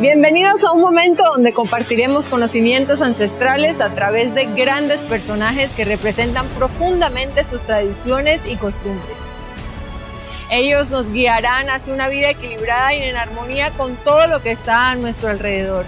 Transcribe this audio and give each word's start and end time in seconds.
Bienvenidos 0.00 0.64
a 0.64 0.72
un 0.72 0.80
momento 0.80 1.22
donde 1.24 1.52
compartiremos 1.52 2.30
conocimientos 2.30 3.02
ancestrales 3.02 3.82
a 3.82 3.94
través 3.94 4.34
de 4.34 4.46
grandes 4.46 5.04
personajes 5.04 5.74
que 5.74 5.84
representan 5.84 6.46
profundamente 6.56 7.44
sus 7.44 7.60
tradiciones 7.64 8.46
y 8.46 8.56
costumbres. 8.56 9.18
Ellos 10.50 10.88
nos 10.88 11.10
guiarán 11.10 11.68
hacia 11.68 11.92
una 11.92 12.08
vida 12.08 12.30
equilibrada 12.30 12.94
y 12.94 13.02
en 13.02 13.14
armonía 13.14 13.72
con 13.72 13.94
todo 13.96 14.26
lo 14.26 14.40
que 14.42 14.52
está 14.52 14.90
a 14.90 14.94
nuestro 14.94 15.28
alrededor. 15.28 15.84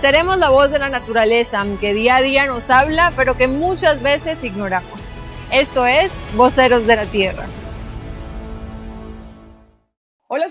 Seremos 0.00 0.38
la 0.38 0.50
voz 0.50 0.70
de 0.70 0.78
la 0.78 0.88
naturaleza 0.88 1.66
que 1.80 1.94
día 1.94 2.16
a 2.16 2.22
día 2.22 2.46
nos 2.46 2.70
habla, 2.70 3.12
pero 3.16 3.36
que 3.36 3.48
muchas 3.48 4.00
veces 4.00 4.44
ignoramos. 4.44 5.08
Esto 5.50 5.86
es 5.86 6.20
Voceros 6.36 6.86
de 6.86 6.94
la 6.94 7.06
Tierra. 7.06 7.46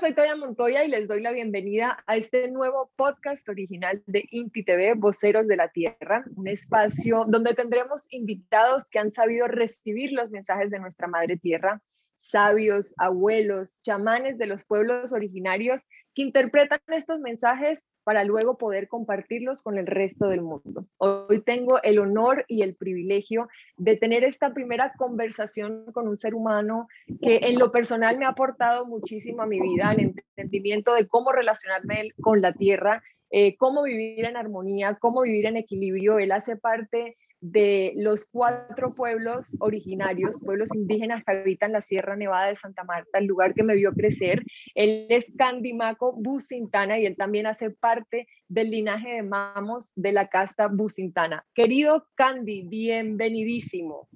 Soy 0.02 0.15
Toya 0.15 0.36
Montoya 0.36 0.83
y 0.83 0.88
les 0.88 1.07
doy 1.07 1.21
la 1.21 1.31
bienvenida 1.31 2.04
a 2.07 2.18
este 2.18 2.50
nuevo 2.50 2.89
podcast 2.96 3.47
original 3.47 4.01
de 4.07 4.27
Inti 4.32 4.64
TV, 4.64 4.96
Voceros 4.96 5.47
de 5.47 5.55
la 5.55 5.68
Tierra, 5.68 6.25
un 6.36 6.47
espacio 6.47 7.24
donde 7.27 7.54
tendremos 7.54 8.11
invitados 8.11 8.89
que 8.89 8.97
han 8.97 9.11
sabido 9.11 9.46
recibir 9.46 10.11
los 10.11 10.32
mensajes 10.32 10.71
de 10.71 10.79
nuestra 10.79 11.05
Madre 11.05 11.37
Tierra 11.37 11.83
sabios, 12.21 12.93
abuelos, 12.98 13.82
chamanes 13.82 14.38
de 14.38 14.46
los 14.46 14.64
pueblos 14.64 15.11
originarios 15.11 15.88
que 16.14 16.21
interpretan 16.21 16.80
estos 16.89 17.20
mensajes 17.20 17.89
para 18.04 18.24
luego 18.24 18.60
poder 18.60 18.88
compartirlos 18.88 19.64
con 19.64 19.80
el 19.80 19.88
resto 19.88 20.28
del 20.28 20.42
mundo. 20.42 20.86
Hoy 20.97 21.42
tengo 21.42 21.82
el 21.82 21.97
honor 21.97 22.46
y 22.47 22.61
el 22.61 22.75
privilegio 22.75 23.47
de 23.78 23.97
tener 23.97 24.24
esta 24.24 24.54
primera 24.54 24.94
conversación 24.97 25.86
con 25.94 26.07
un 26.07 26.16
ser 26.16 26.36
humano 26.36 26.88
que 27.21 27.38
en 27.38 27.57
lo 27.57 27.71
personal 27.71 28.20
me 28.20 28.25
ha 28.25 28.30
aportado 28.30 28.86
muchísimo 28.86 29.42
a 29.42 29.47
mi 29.47 29.60
vida, 29.60 29.92
el 29.94 30.14
entendimiento 30.36 30.94
de 30.94 31.08
cómo 31.08 31.32
relacionarme 31.32 32.11
con 32.22 32.39
la 32.39 32.53
tierra, 32.53 33.02
eh, 33.31 33.56
cómo 33.56 33.81
vivir 33.81 34.25
en 34.25 34.38
armonía, 34.38 34.95
cómo 35.02 35.23
vivir 35.23 35.47
en 35.47 35.58
equilibrio. 35.58 36.19
Él 36.19 36.33
hace 36.33 36.56
parte 36.56 37.17
de 37.42 37.94
los 37.97 38.25
cuatro 38.25 38.94
pueblos 38.94 39.58
originarios, 39.59 40.39
pueblos 40.45 40.70
indígenas 40.75 41.23
que 41.25 41.31
habitan 41.31 41.72
la 41.72 41.81
Sierra 41.81 42.16
Nevada 42.16 42.47
de 42.47 42.56
Santa 42.56 42.84
Marta, 42.84 43.17
el 43.17 43.25
lugar 43.25 43.56
que 43.56 43.64
me 43.64 43.75
vio 43.75 43.94
crecer. 43.94 44.44
Él 44.75 45.08
es 45.09 45.34
Candimaco 45.36 46.14
Bucintana 46.14 47.00
y 47.00 47.08
él 47.08 47.17
también 47.17 47.47
hace 47.47 47.72
parte 47.72 48.28
del 48.47 48.69
linaje 48.69 49.09
de 49.09 49.23
mamos 49.23 49.92
de 49.95 50.12
la 50.12 50.30
casta 50.30 50.67
Bucintana. 50.67 51.44
Querido 51.56 52.06
Candy, 52.16 52.67
bienvenidísimo. 52.67 54.08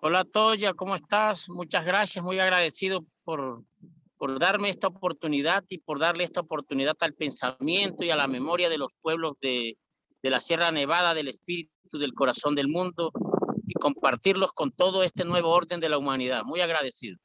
Hola 0.00 0.24
Toya, 0.24 0.74
¿cómo 0.74 0.96
estás? 0.96 1.48
Muchas 1.48 1.86
gracias, 1.86 2.22
muy 2.22 2.38
agradecido 2.38 3.06
por, 3.24 3.62
por 4.18 4.38
darme 4.38 4.68
esta 4.68 4.88
oportunidad 4.88 5.64
y 5.70 5.78
por 5.78 5.98
darle 5.98 6.24
esta 6.24 6.40
oportunidad 6.40 6.96
al 7.00 7.14
pensamiento 7.14 8.04
y 8.04 8.10
a 8.10 8.16
la 8.16 8.26
memoria 8.26 8.68
de 8.68 8.76
los 8.76 8.92
pueblos 9.00 9.38
de, 9.40 9.78
de 10.24 10.30
la 10.30 10.40
Sierra 10.40 10.72
Nevada 10.72 11.12
del 11.12 11.28
Espíritu 11.28 11.98
del 11.98 12.14
corazón 12.14 12.54
del 12.54 12.68
mundo 12.68 13.12
y 13.66 13.74
compartirlos 13.74 14.52
con 14.54 14.72
todo 14.72 15.02
este 15.02 15.22
nuevo 15.22 15.50
orden 15.50 15.80
de 15.80 15.90
la 15.90 15.98
humanidad. 15.98 16.44
Muy 16.44 16.62
agradecido. 16.62 17.18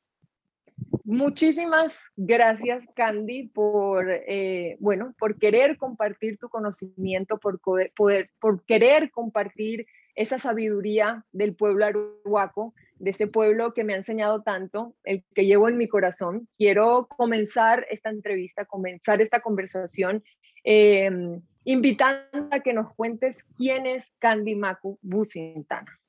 Muchísimas 1.05 2.11
gracias, 2.17 2.85
Candy, 2.93 3.47
por, 3.47 4.11
eh, 4.11 4.75
bueno, 4.81 5.15
por 5.17 5.39
querer 5.39 5.77
compartir 5.77 6.37
tu 6.37 6.49
conocimiento, 6.49 7.37
por, 7.37 7.61
poder, 7.61 7.93
por 8.37 8.65
querer 8.65 9.11
compartir 9.11 9.85
esa 10.15 10.37
sabiduría 10.37 11.23
del 11.31 11.55
pueblo 11.55 11.85
aruaco, 11.85 12.73
de 12.95 13.11
ese 13.11 13.27
pueblo 13.27 13.73
que 13.73 13.85
me 13.85 13.93
ha 13.93 13.97
enseñado 13.97 14.41
tanto, 14.41 14.93
el 15.05 15.23
que 15.33 15.45
llevo 15.45 15.69
en 15.69 15.77
mi 15.77 15.87
corazón. 15.87 16.49
Quiero 16.57 17.07
comenzar 17.07 17.87
esta 17.89 18.09
entrevista, 18.09 18.65
comenzar 18.65 19.21
esta 19.21 19.39
conversación 19.39 20.21
eh, 20.65 21.39
invitando 21.69 22.47
a 22.49 22.61
que 22.61 22.73
nos 22.73 22.95
cuentes 22.95 23.43
quién 23.55 23.85
es 23.85 24.15
Candy 24.17 24.55
Macu 24.55 24.97
Bucintana. 25.03 25.99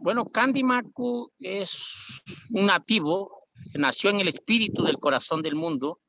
Bueno, 0.00 0.24
Candy 0.24 0.62
Macu 0.62 1.30
es 1.38 2.22
un 2.50 2.64
nativo 2.64 3.48
que 3.70 3.78
nació 3.78 4.08
en 4.08 4.20
el 4.20 4.28
espíritu 4.28 4.82
del 4.82 4.98
corazón 4.98 5.42
del 5.42 5.56
mundo, 5.56 6.00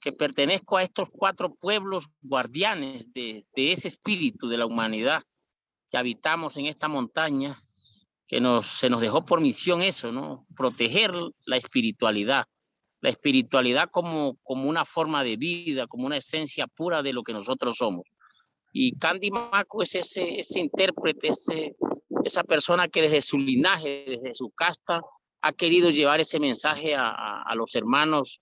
que 0.00 0.12
pertenezco 0.12 0.76
a 0.76 0.84
estos 0.84 1.08
cuatro 1.10 1.52
pueblos 1.56 2.08
guardianes 2.22 3.12
de, 3.12 3.44
de 3.56 3.72
ese 3.72 3.88
espíritu 3.88 4.48
de 4.48 4.56
la 4.56 4.66
humanidad 4.66 5.24
que 5.90 5.98
habitamos 5.98 6.56
en 6.56 6.66
esta 6.66 6.86
montaña, 6.86 7.58
que 8.28 8.40
nos, 8.40 8.68
se 8.68 8.88
nos 8.88 9.00
dejó 9.00 9.26
por 9.26 9.40
misión 9.40 9.82
eso, 9.82 10.12
¿no? 10.12 10.46
Proteger 10.56 11.12
la 11.46 11.56
espiritualidad 11.56 12.44
la 13.00 13.10
espiritualidad 13.10 13.90
como, 13.90 14.36
como 14.42 14.68
una 14.68 14.84
forma 14.84 15.24
de 15.24 15.36
vida, 15.36 15.86
como 15.86 16.06
una 16.06 16.18
esencia 16.18 16.66
pura 16.66 17.02
de 17.02 17.12
lo 17.12 17.22
que 17.22 17.32
nosotros 17.32 17.76
somos. 17.76 18.04
Y 18.72 18.96
Candy 18.98 19.30
Maco 19.30 19.82
es 19.82 19.94
ese, 19.94 20.38
ese 20.38 20.60
intérprete, 20.60 21.28
ese, 21.28 21.76
esa 22.24 22.44
persona 22.44 22.88
que 22.88 23.02
desde 23.02 23.20
su 23.20 23.38
linaje, 23.38 24.04
desde 24.06 24.34
su 24.34 24.50
casta, 24.50 25.02
ha 25.42 25.52
querido 25.52 25.88
llevar 25.88 26.20
ese 26.20 26.38
mensaje 26.38 26.94
a, 26.94 27.42
a, 27.42 27.54
los 27.54 27.74
hermanos 27.74 28.40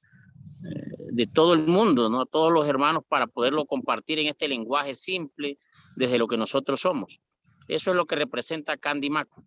eh, 0.69 0.97
de 1.13 1.27
todo 1.29 1.55
el 1.55 1.67
mundo, 1.67 2.09
¿no? 2.09 2.23
A 2.23 2.27
todos 2.27 2.53
los 2.53 2.67
hermanos 2.67 3.05
para 3.09 3.29
poderlo 3.29 3.65
compartir 3.67 4.19
en 4.19 4.27
este 4.27 4.49
lenguaje 4.49 4.97
simple 4.97 5.59
desde 5.97 6.19
lo 6.19 6.27
que 6.27 6.37
nosotros 6.37 6.81
somos. 6.81 7.21
Eso 7.69 7.91
es 7.91 7.97
lo 7.97 8.07
que 8.07 8.17
representa 8.17 8.77
Candy 8.77 9.11
Maco. 9.11 9.45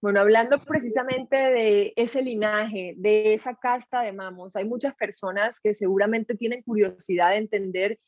Bueno, 0.00 0.20
hablando 0.20 0.58
precisamente 0.58 1.36
de 1.36 1.92
ese 1.96 2.22
linaje, 2.22 2.94
de 2.96 3.34
esa 3.34 3.56
casta 3.56 4.02
de 4.02 4.12
mamos, 4.12 4.54
hay 4.54 4.64
muchas 4.64 4.94
personas 4.94 5.60
que 5.60 5.74
seguramente 5.74 6.36
tienen 6.36 6.62
curiosidad 6.62 7.30
de 7.30 7.38
entender 7.38 7.98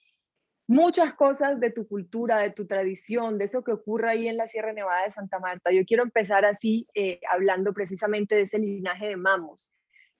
muchas 0.69 1.15
cosas 1.15 1.59
de 1.59 1.73
tu 1.73 1.89
cultura, 1.89 2.39
de 2.39 2.53
tu 2.53 2.65
tradición, 2.69 3.39
de 3.39 3.47
eso 3.47 3.65
que 3.65 3.73
ocurre 3.73 4.11
ahí 4.11 4.29
en 4.29 4.37
la 4.37 4.47
Sierra 4.47 4.73
Nevada 4.73 5.03
de 5.03 5.11
Santa 5.11 5.41
Marta. 5.41 5.73
Yo 5.73 5.85
quiero 5.85 6.05
empezar 6.05 6.45
así, 6.45 6.87
eh, 6.95 7.19
hablando 7.29 7.73
precisamente 7.73 8.37
de 8.37 8.43
ese 8.43 8.61
linaje 8.61 9.09
de 9.09 9.17
mamos. 9.17 9.73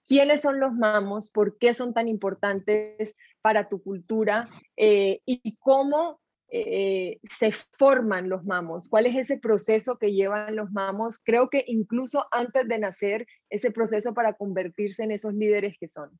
¿Quiénes 0.05 0.41
son 0.41 0.59
los 0.59 0.73
mamos? 0.73 1.29
¿Por 1.31 1.57
qué 1.57 1.73
son 1.73 1.93
tan 1.93 2.09
importantes 2.09 3.15
para 3.41 3.69
tu 3.69 3.81
cultura? 3.81 4.49
Eh, 4.75 5.21
¿Y 5.25 5.55
cómo 5.55 6.19
eh, 6.53 7.19
se 7.29 7.53
forman 7.53 8.27
los 8.27 8.43
mamos? 8.43 8.89
¿Cuál 8.89 9.05
es 9.05 9.15
ese 9.15 9.37
proceso 9.37 9.97
que 9.97 10.11
llevan 10.11 10.57
los 10.57 10.69
mamos? 10.71 11.19
Creo 11.23 11.49
que 11.49 11.63
incluso 11.65 12.25
antes 12.29 12.67
de 12.67 12.77
nacer, 12.77 13.25
ese 13.49 13.71
proceso 13.71 14.13
para 14.13 14.33
convertirse 14.33 15.03
en 15.03 15.11
esos 15.11 15.33
líderes 15.33 15.75
que 15.79 15.87
son. 15.87 16.19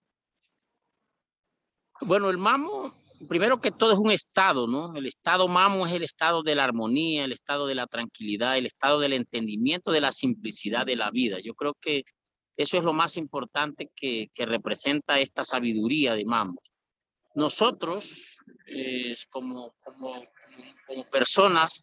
Bueno, 1.99 2.29
el 2.29 2.37
mamo, 2.37 2.93
primero 3.27 3.59
que 3.59 3.71
todo 3.71 3.91
es 3.91 3.99
un 3.99 4.11
estado, 4.11 4.67
¿no? 4.67 4.95
El 4.95 5.05
estado 5.05 5.49
mamo 5.49 5.85
es 5.85 5.93
el 5.93 6.03
estado 6.03 6.43
de 6.43 6.55
la 6.55 6.63
armonía, 6.63 7.25
el 7.25 7.33
estado 7.33 7.67
de 7.67 7.75
la 7.75 7.85
tranquilidad, 7.85 8.57
el 8.57 8.65
estado 8.65 9.01
del 9.01 9.13
entendimiento, 9.13 9.91
de 9.91 10.01
la 10.01 10.13
simplicidad 10.13 10.85
de 10.85 10.95
la 10.95 11.11
vida. 11.11 11.39
Yo 11.43 11.53
creo 11.55 11.75
que 11.81 12.03
eso 12.55 12.77
es 12.77 12.83
lo 12.85 12.93
más 12.93 13.17
importante 13.17 13.89
que, 13.95 14.29
que 14.33 14.45
representa 14.45 15.19
esta 15.19 15.43
sabiduría 15.43 16.13
de 16.13 16.23
mamos 16.23 16.71
nosotros, 17.35 18.37
como, 19.29 19.73
como, 19.83 20.23
como 20.87 21.09
personas, 21.09 21.81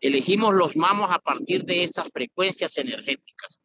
elegimos 0.00 0.54
los 0.54 0.76
mamos 0.76 1.10
a 1.10 1.18
partir 1.18 1.64
de 1.64 1.82
esas 1.82 2.08
frecuencias 2.10 2.76
energéticas. 2.76 3.62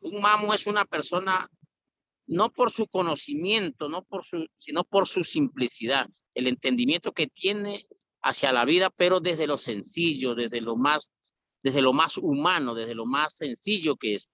Un 0.00 0.20
mamo 0.20 0.54
es 0.54 0.66
una 0.66 0.84
persona 0.84 1.50
no 2.26 2.50
por 2.50 2.70
su 2.70 2.86
conocimiento, 2.86 3.88
no 3.88 4.02
por 4.02 4.24
su, 4.24 4.46
sino 4.56 4.84
por 4.84 5.06
su 5.06 5.24
simplicidad, 5.24 6.08
el 6.34 6.46
entendimiento 6.46 7.12
que 7.12 7.28
tiene 7.28 7.86
hacia 8.22 8.52
la 8.52 8.64
vida, 8.64 8.90
pero 8.90 9.20
desde 9.20 9.46
lo 9.46 9.58
sencillo, 9.58 10.34
desde 10.34 10.60
lo 10.60 10.76
más, 10.76 11.12
desde 11.62 11.82
lo 11.82 11.92
más 11.92 12.18
humano, 12.18 12.74
desde 12.74 12.94
lo 12.94 13.06
más 13.06 13.36
sencillo 13.36 13.96
que 13.96 14.14
es. 14.14 14.30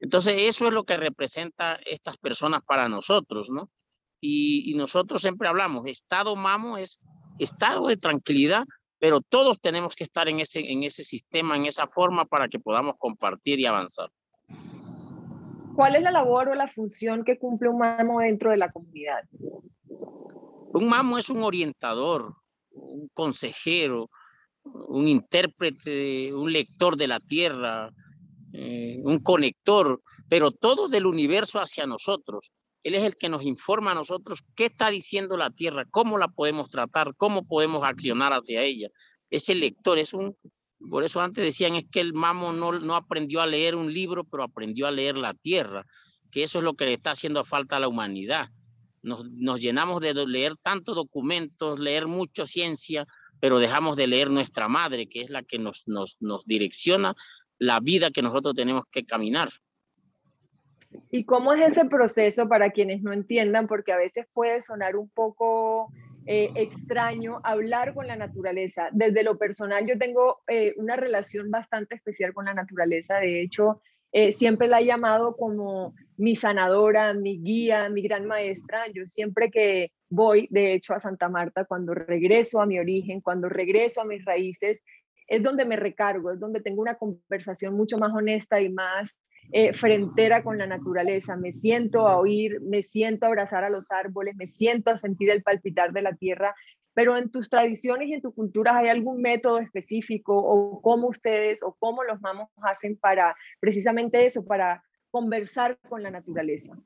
Entonces, 0.00 0.34
eso 0.42 0.66
es 0.66 0.72
lo 0.72 0.84
que 0.84 0.96
representa 0.96 1.74
estas 1.84 2.18
personas 2.18 2.62
para 2.64 2.88
nosotros, 2.88 3.50
¿no? 3.50 3.70
Y, 4.20 4.74
nosotros 4.74 5.22
siempre 5.22 5.48
hablamos, 5.48 5.86
estado 5.86 6.36
mamo 6.36 6.78
es 6.78 7.00
estado 7.38 7.86
de 7.88 7.96
tranquilidad, 7.96 8.64
pero 8.98 9.20
todos 9.20 9.60
tenemos 9.60 9.94
que 9.94 10.04
estar 10.04 10.28
en 10.28 10.40
ese, 10.40 10.60
en 10.60 10.82
ese 10.82 11.04
sistema, 11.04 11.56
en 11.56 11.66
esa 11.66 11.86
forma 11.86 12.24
para 12.24 12.48
que 12.48 12.58
podamos 12.58 12.96
compartir 12.98 13.60
y 13.60 13.66
avanzar. 13.66 14.10
¿Cuál 15.76 15.94
es 15.94 16.02
la 16.02 16.10
labor 16.10 16.48
o 16.48 16.54
la 16.54 16.66
función 16.66 17.24
que 17.24 17.38
cumple 17.38 17.68
un 17.68 17.78
mamo 17.78 18.20
dentro 18.20 18.50
de 18.50 18.56
la 18.56 18.72
comunidad? 18.72 19.22
Un 20.72 20.88
mamo 20.88 21.18
es 21.18 21.30
un 21.30 21.44
orientador, 21.44 22.34
un 22.72 23.08
consejero, 23.14 24.10
un 24.64 25.06
intérprete, 25.06 26.34
un 26.34 26.52
lector 26.52 26.96
de 26.96 27.06
la 27.06 27.20
tierra, 27.20 27.90
eh, 28.52 29.00
un 29.04 29.20
conector, 29.20 30.02
pero 30.28 30.50
todo 30.50 30.88
del 30.88 31.06
universo 31.06 31.60
hacia 31.60 31.86
nosotros. 31.86 32.50
Él 32.82 32.94
es 32.94 33.02
el 33.02 33.16
que 33.16 33.28
nos 33.28 33.42
informa 33.42 33.92
a 33.92 33.94
nosotros 33.94 34.44
qué 34.54 34.66
está 34.66 34.90
diciendo 34.90 35.36
la 35.36 35.50
tierra, 35.50 35.84
cómo 35.90 36.18
la 36.18 36.28
podemos 36.28 36.70
tratar, 36.70 37.14
cómo 37.16 37.46
podemos 37.46 37.82
accionar 37.84 38.32
hacia 38.32 38.62
ella. 38.62 38.88
Ese 39.30 39.54
lector 39.54 39.98
es 39.98 40.14
un, 40.14 40.36
por 40.90 41.04
eso 41.04 41.20
antes 41.20 41.44
decían 41.44 41.74
es 41.74 41.84
que 41.90 42.00
el 42.00 42.14
mamo 42.14 42.52
no, 42.52 42.72
no 42.72 42.94
aprendió 42.94 43.40
a 43.40 43.46
leer 43.46 43.74
un 43.74 43.92
libro, 43.92 44.24
pero 44.24 44.44
aprendió 44.44 44.86
a 44.86 44.90
leer 44.90 45.16
la 45.16 45.34
tierra, 45.34 45.84
que 46.30 46.42
eso 46.42 46.58
es 46.58 46.64
lo 46.64 46.74
que 46.74 46.86
le 46.86 46.94
está 46.94 47.12
haciendo 47.12 47.44
falta 47.44 47.76
a 47.76 47.80
la 47.80 47.88
humanidad. 47.88 48.48
Nos, 49.02 49.24
nos 49.30 49.60
llenamos 49.60 50.00
de 50.00 50.14
leer 50.26 50.56
tantos 50.62 50.94
documentos, 50.94 51.78
leer 51.78 52.06
mucha 52.06 52.46
ciencia, 52.46 53.06
pero 53.40 53.58
dejamos 53.58 53.96
de 53.96 54.06
leer 54.06 54.30
nuestra 54.30 54.68
madre, 54.68 55.08
que 55.08 55.22
es 55.22 55.30
la 55.30 55.42
que 55.42 55.58
nos, 55.58 55.86
nos, 55.86 56.16
nos 56.20 56.44
direcciona 56.44 57.14
la 57.58 57.80
vida 57.80 58.10
que 58.10 58.22
nosotros 58.22 58.54
tenemos 58.54 58.84
que 58.90 59.04
caminar. 59.04 59.52
¿Y 61.10 61.24
cómo 61.24 61.52
es 61.52 61.76
ese 61.76 61.84
proceso 61.86 62.48
para 62.48 62.70
quienes 62.70 63.02
no 63.02 63.12
entiendan? 63.12 63.66
Porque 63.66 63.92
a 63.92 63.98
veces 63.98 64.26
puede 64.32 64.60
sonar 64.60 64.96
un 64.96 65.08
poco 65.08 65.92
eh, 66.26 66.50
extraño 66.54 67.40
hablar 67.44 67.94
con 67.94 68.06
la 68.06 68.16
naturaleza. 68.16 68.88
Desde 68.92 69.22
lo 69.22 69.38
personal, 69.38 69.86
yo 69.86 69.98
tengo 69.98 70.40
eh, 70.46 70.74
una 70.76 70.96
relación 70.96 71.50
bastante 71.50 71.94
especial 71.94 72.32
con 72.32 72.46
la 72.46 72.54
naturaleza. 72.54 73.18
De 73.18 73.40
hecho, 73.42 73.80
eh, 74.12 74.32
siempre 74.32 74.68
la 74.68 74.80
he 74.80 74.86
llamado 74.86 75.36
como 75.36 75.94
mi 76.16 76.34
sanadora, 76.34 77.12
mi 77.14 77.38
guía, 77.38 77.88
mi 77.90 78.02
gran 78.02 78.26
maestra. 78.26 78.84
Yo 78.92 79.06
siempre 79.06 79.50
que 79.50 79.92
voy, 80.08 80.48
de 80.50 80.72
hecho, 80.72 80.94
a 80.94 81.00
Santa 81.00 81.28
Marta, 81.28 81.64
cuando 81.64 81.94
regreso 81.94 82.60
a 82.60 82.66
mi 82.66 82.78
origen, 82.78 83.20
cuando 83.20 83.48
regreso 83.48 84.00
a 84.00 84.04
mis 84.04 84.24
raíces, 84.24 84.84
es 85.26 85.42
donde 85.42 85.66
me 85.66 85.76
recargo, 85.76 86.30
es 86.30 86.40
donde 86.40 86.60
tengo 86.60 86.80
una 86.80 86.96
conversación 86.96 87.74
mucho 87.74 87.98
más 87.98 88.12
honesta 88.14 88.60
y 88.60 88.70
más 88.70 89.14
eh, 89.50 89.72
frentera 89.72 90.42
con 90.42 90.58
la 90.58 90.66
naturaleza. 90.66 91.36
Me 91.36 91.52
siento 91.52 92.06
a 92.06 92.18
oír, 92.18 92.60
me 92.60 92.82
siento 92.82 93.24
a 93.24 93.28
abrazar 93.28 93.64
a 93.64 93.70
los 93.70 93.90
árboles, 93.90 94.36
me 94.36 94.48
siento 94.48 94.90
a 94.90 94.98
sentir 94.98 95.30
el 95.30 95.42
palpitar 95.42 95.92
de 95.92 96.02
la 96.02 96.14
tierra. 96.14 96.54
Pero 96.94 97.16
en 97.16 97.30
tus 97.30 97.48
tradiciones 97.48 98.08
y 98.08 98.14
en 98.14 98.22
tu 98.22 98.34
cultura 98.34 98.76
hay 98.76 98.88
algún 98.88 99.22
método 99.22 99.58
específico 99.58 100.36
o 100.36 100.82
cómo 100.82 101.08
ustedes 101.08 101.62
o 101.62 101.76
cómo 101.78 102.02
los 102.04 102.20
mamos 102.20 102.48
hacen 102.62 102.96
para 102.96 103.36
precisamente 103.60 104.26
eso, 104.26 104.44
para 104.44 104.82
conversar 105.10 105.78
con 105.88 106.02
la 106.02 106.10
naturaleza. 106.10 106.76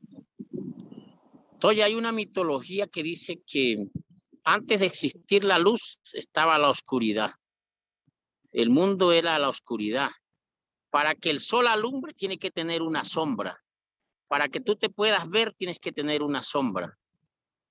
Entonces 1.55 1.85
hay 1.85 1.95
una 1.95 2.13
mitología 2.13 2.87
que 2.89 3.03
dice 3.03 3.41
que 3.47 3.87
antes 4.45 4.81
de 4.81 4.87
existir 4.87 5.45
la 5.45 5.59
luz 5.59 6.01
estaba 6.13 6.59
la 6.59 6.71
oscuridad. 6.71 7.31
El 8.51 8.71
mundo 8.71 9.13
era 9.13 9.39
la 9.39 9.49
oscuridad. 9.49 10.11
Para 10.93 11.15
que 11.15 11.31
el 11.31 11.41
sol 11.41 11.69
alumbre 11.69 12.13
tiene 12.13 12.39
que 12.39 12.51
tener 12.51 12.83
una 12.83 13.03
sombra. 13.03 13.59
Para 14.29 14.49
que 14.49 14.61
tú 14.61 14.77
te 14.77 14.91
puedas 14.91 15.27
ver 15.31 15.55
tienes 15.55 15.79
que 15.79 15.91
tener 15.91 16.23
una 16.23 16.43
sombra. 16.43 16.99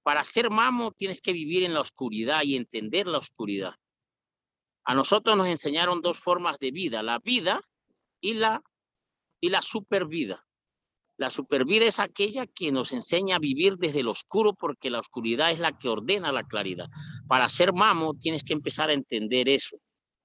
Para 0.01 0.23
ser 0.23 0.49
mamo 0.49 0.91
tienes 0.91 1.21
que 1.21 1.31
vivir 1.31 1.61
en 1.61 1.75
la 1.75 1.81
oscuridad 1.81 2.41
y 2.41 2.55
entender 2.55 3.05
la 3.05 3.19
oscuridad. 3.19 3.75
A 4.85 4.95
nosotros 4.95 5.37
nos 5.37 5.45
enseñaron 5.45 6.01
dos 6.01 6.17
formas 6.17 6.57
de 6.57 6.71
vida, 6.71 7.03
la 7.03 7.19
vida 7.19 7.61
y 8.21 8.33
la, 8.33 8.63
y 9.39 9.49
la 9.49 9.61
supervida. 9.61 10.43
La 11.17 11.29
supervida 11.29 11.85
es 11.85 11.99
aquella 11.99 12.47
que 12.47 12.71
nos 12.71 12.91
enseña 12.91 13.35
a 13.35 13.39
vivir 13.39 13.75
desde 13.77 13.99
el 13.99 14.07
oscuro 14.07 14.55
porque 14.55 14.89
la 14.89 14.99
oscuridad 14.99 15.51
es 15.51 15.59
la 15.59 15.77
que 15.77 15.89
ordena 15.89 16.31
la 16.31 16.41
claridad. 16.41 16.87
Para 17.27 17.47
ser 17.49 17.71
mamo 17.71 18.15
tienes 18.15 18.43
que 18.43 18.53
empezar 18.53 18.89
a 18.89 18.93
entender 18.93 19.47
eso. 19.47 19.77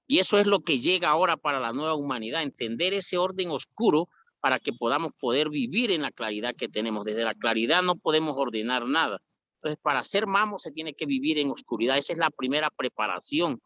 Y 0.07 0.19
eso 0.19 0.39
es 0.39 0.47
lo 0.47 0.61
que 0.61 0.79
llega 0.79 1.09
ahora 1.09 1.35
para 1.35 1.59
la 1.59 1.73
nueva 1.73 1.95
humanidad, 1.95 2.41
entender 2.41 2.93
ese 2.93 3.17
orden 3.17 3.51
oscuro 3.51 4.07
para 4.39 4.59
que 4.59 4.71
podamos 4.71 5.11
poder 5.19 5.49
vivir 5.49 5.91
en 5.91 6.01
la 6.01 6.11
claridad 6.11 6.55
que 6.55 6.69
tenemos. 6.69 7.03
Desde 7.03 7.25
la 7.25 7.33
claridad 7.33 7.83
no 7.83 7.97
podemos 7.97 8.35
ordenar 8.37 8.85
nada. 8.85 9.19
Entonces, 9.57 9.79
para 9.81 10.03
ser 10.03 10.27
mamo 10.27 10.59
se 10.59 10.71
tiene 10.71 10.93
que 10.93 11.05
vivir 11.05 11.39
en 11.39 11.51
oscuridad. 11.51 11.97
Esa 11.97 12.13
es 12.13 12.19
la 12.19 12.29
primera 12.29 12.69
preparación 12.69 13.59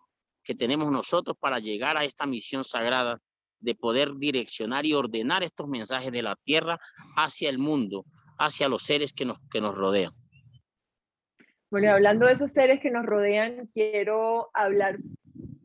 que 0.43 0.55
tenemos 0.55 0.91
nosotros 0.91 1.37
para 1.39 1.59
llegar 1.59 1.97
a 1.97 2.05
esta 2.05 2.25
misión 2.25 2.63
sagrada 2.63 3.19
de 3.59 3.75
poder 3.75 4.15
direccionar 4.15 4.85
y 4.87 4.93
ordenar 4.93 5.43
estos 5.43 5.67
mensajes 5.67 6.11
de 6.11 6.23
la 6.23 6.35
tierra 6.35 6.79
hacia 7.15 7.49
el 7.49 7.59
mundo, 7.59 8.05
hacia 8.39 8.67
los 8.67 8.83
seres 8.83 9.13
que 9.13 9.25
nos, 9.25 9.37
que 9.51 9.61
nos 9.61 9.75
rodean. 9.75 10.13
Bueno, 11.69 11.91
hablando 11.91 12.25
de 12.25 12.33
esos 12.33 12.51
seres 12.51 12.81
que 12.81 12.89
nos 12.89 13.05
rodean, 13.05 13.67
quiero 13.73 14.49
hablar 14.53 14.97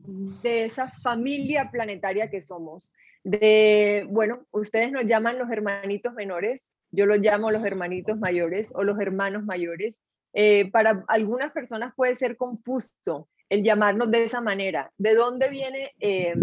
de 0.07 0.65
esa 0.65 0.89
familia 0.89 1.69
planetaria 1.71 2.29
que 2.29 2.41
somos. 2.41 2.93
De, 3.23 4.07
bueno, 4.09 4.45
ustedes 4.51 4.91
nos 4.91 5.05
llaman 5.05 5.37
los 5.37 5.49
hermanitos 5.51 6.13
menores, 6.13 6.73
yo 6.91 7.05
los 7.05 7.19
llamo 7.19 7.51
los 7.51 7.65
hermanitos 7.65 8.17
mayores 8.17 8.71
o 8.73 8.83
los 8.83 8.99
hermanos 8.99 9.43
mayores. 9.43 10.01
Eh, 10.33 10.69
para 10.71 11.03
algunas 11.07 11.51
personas 11.51 11.93
puede 11.95 12.15
ser 12.15 12.37
confuso 12.37 13.27
el 13.49 13.63
llamarnos 13.63 14.11
de 14.11 14.23
esa 14.23 14.39
manera. 14.41 14.91
¿De 14.97 15.13
dónde 15.13 15.49
vienen 15.49 15.89
eh, 15.99 16.33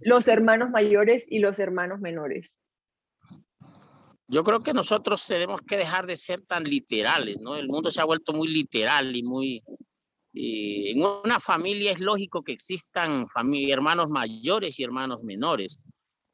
los 0.00 0.28
hermanos 0.28 0.70
mayores 0.70 1.26
y 1.30 1.38
los 1.38 1.58
hermanos 1.58 2.00
menores? 2.00 2.60
Yo 4.28 4.44
creo 4.44 4.62
que 4.62 4.72
nosotros 4.72 5.26
tenemos 5.26 5.60
que 5.62 5.76
dejar 5.76 6.06
de 6.06 6.16
ser 6.16 6.42
tan 6.42 6.64
literales, 6.64 7.38
¿no? 7.40 7.56
El 7.56 7.68
mundo 7.68 7.90
se 7.90 8.00
ha 8.00 8.04
vuelto 8.04 8.32
muy 8.32 8.48
literal 8.48 9.14
y 9.14 9.22
muy, 9.22 9.62
en 10.34 11.02
una 11.02 11.40
familia 11.40 11.92
es 11.92 12.00
lógico 12.00 12.42
que 12.42 12.52
existan 12.52 13.26
hermanos 13.68 14.10
mayores 14.10 14.78
y 14.78 14.84
hermanos 14.84 15.22
menores. 15.22 15.78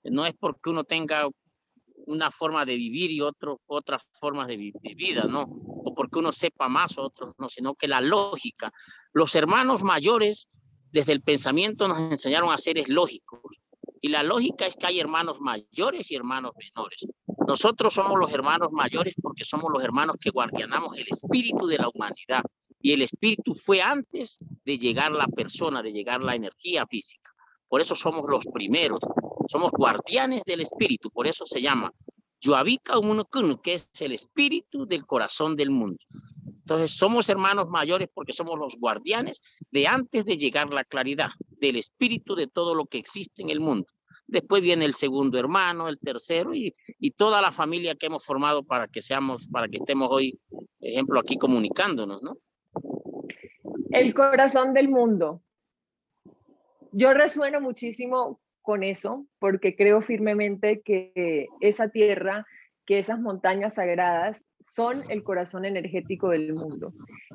No 0.04 0.24
es 0.24 0.34
porque 0.38 0.70
uno 0.70 0.84
tenga 0.84 1.28
una 2.06 2.30
forma 2.30 2.64
de 2.64 2.76
vivir 2.76 3.10
y 3.10 3.20
otro, 3.20 3.60
otras 3.66 4.02
formas 4.12 4.46
de, 4.46 4.56
de 4.56 4.94
vida, 4.94 5.24
¿no? 5.24 5.42
O 5.42 5.94
porque 5.94 6.18
uno 6.18 6.32
sepa 6.32 6.68
más 6.68 6.96
o 6.96 7.02
otros 7.02 7.34
no, 7.38 7.48
sino 7.48 7.74
que 7.74 7.88
la 7.88 8.00
lógica. 8.00 8.72
Los 9.12 9.34
hermanos 9.34 9.82
mayores, 9.82 10.48
desde 10.92 11.12
el 11.12 11.22
pensamiento, 11.22 11.88
nos 11.88 11.98
enseñaron 11.98 12.52
a 12.52 12.58
seres 12.58 12.88
lógicos. 12.88 13.40
Y 14.00 14.08
la 14.08 14.22
lógica 14.22 14.66
es 14.66 14.76
que 14.76 14.86
hay 14.86 15.00
hermanos 15.00 15.40
mayores 15.40 16.10
y 16.10 16.14
hermanos 16.14 16.52
menores. 16.56 17.06
Nosotros 17.46 17.94
somos 17.94 18.18
los 18.18 18.32
hermanos 18.32 18.70
mayores 18.70 19.14
porque 19.20 19.44
somos 19.44 19.72
los 19.72 19.82
hermanos 19.82 20.16
que 20.20 20.30
guardianamos 20.30 20.96
el 20.96 21.06
espíritu 21.10 21.66
de 21.66 21.78
la 21.78 21.88
humanidad. 21.92 22.42
Y 22.80 22.92
el 22.92 23.02
espíritu 23.02 23.54
fue 23.54 23.82
antes 23.82 24.38
de 24.64 24.78
llegar 24.78 25.12
la 25.12 25.26
persona, 25.26 25.82
de 25.82 25.92
llegar 25.92 26.22
la 26.22 26.34
energía 26.34 26.86
física. 26.86 27.30
Por 27.68 27.80
eso 27.80 27.94
somos 27.94 28.28
los 28.28 28.44
primeros, 28.46 29.00
somos 29.48 29.70
guardianes 29.72 30.42
del 30.44 30.60
espíritu, 30.60 31.10
por 31.10 31.26
eso 31.26 31.44
se 31.46 31.60
llama 31.60 31.92
Yuavika 32.40 32.98
Umunukunu, 32.98 33.60
que 33.60 33.74
es 33.74 33.90
el 34.00 34.12
espíritu 34.12 34.86
del 34.86 35.04
corazón 35.04 35.56
del 35.56 35.70
mundo. 35.70 35.98
Entonces 36.46 36.92
somos 36.92 37.28
hermanos 37.28 37.68
mayores 37.68 38.08
porque 38.12 38.32
somos 38.32 38.58
los 38.58 38.76
guardianes 38.76 39.40
de 39.70 39.86
antes 39.86 40.24
de 40.24 40.36
llegar 40.36 40.70
la 40.70 40.84
claridad, 40.84 41.30
del 41.48 41.76
espíritu 41.76 42.34
de 42.34 42.46
todo 42.46 42.74
lo 42.74 42.86
que 42.86 42.98
existe 42.98 43.42
en 43.42 43.50
el 43.50 43.60
mundo. 43.60 43.86
Después 44.26 44.62
viene 44.62 44.84
el 44.84 44.94
segundo 44.94 45.38
hermano, 45.38 45.88
el 45.88 45.98
tercero 45.98 46.54
y, 46.54 46.74
y 46.98 47.12
toda 47.12 47.40
la 47.40 47.52
familia 47.52 47.94
que 47.94 48.06
hemos 48.06 48.24
formado 48.24 48.62
para 48.62 48.86
que 48.86 49.00
seamos, 49.00 49.46
para 49.46 49.68
que 49.68 49.78
estemos 49.78 50.08
hoy, 50.10 50.38
ejemplo, 50.80 51.18
aquí 51.18 51.38
comunicándonos, 51.38 52.22
¿no? 52.22 52.36
El 53.90 54.14
corazón 54.14 54.74
del 54.74 54.88
mundo. 54.88 55.42
Yo 56.92 57.14
resueno 57.14 57.60
muchísimo 57.60 58.40
con 58.62 58.82
eso 58.82 59.26
porque 59.38 59.76
creo 59.76 60.02
firmemente 60.02 60.82
que 60.82 61.46
esa 61.60 61.88
tierra, 61.88 62.46
que 62.86 62.98
esas 62.98 63.18
montañas 63.18 63.74
sagradas 63.74 64.48
son 64.60 65.02
el 65.10 65.22
corazón 65.22 65.64
energético 65.64 66.30
del 66.30 66.54
mundo. 66.54 66.92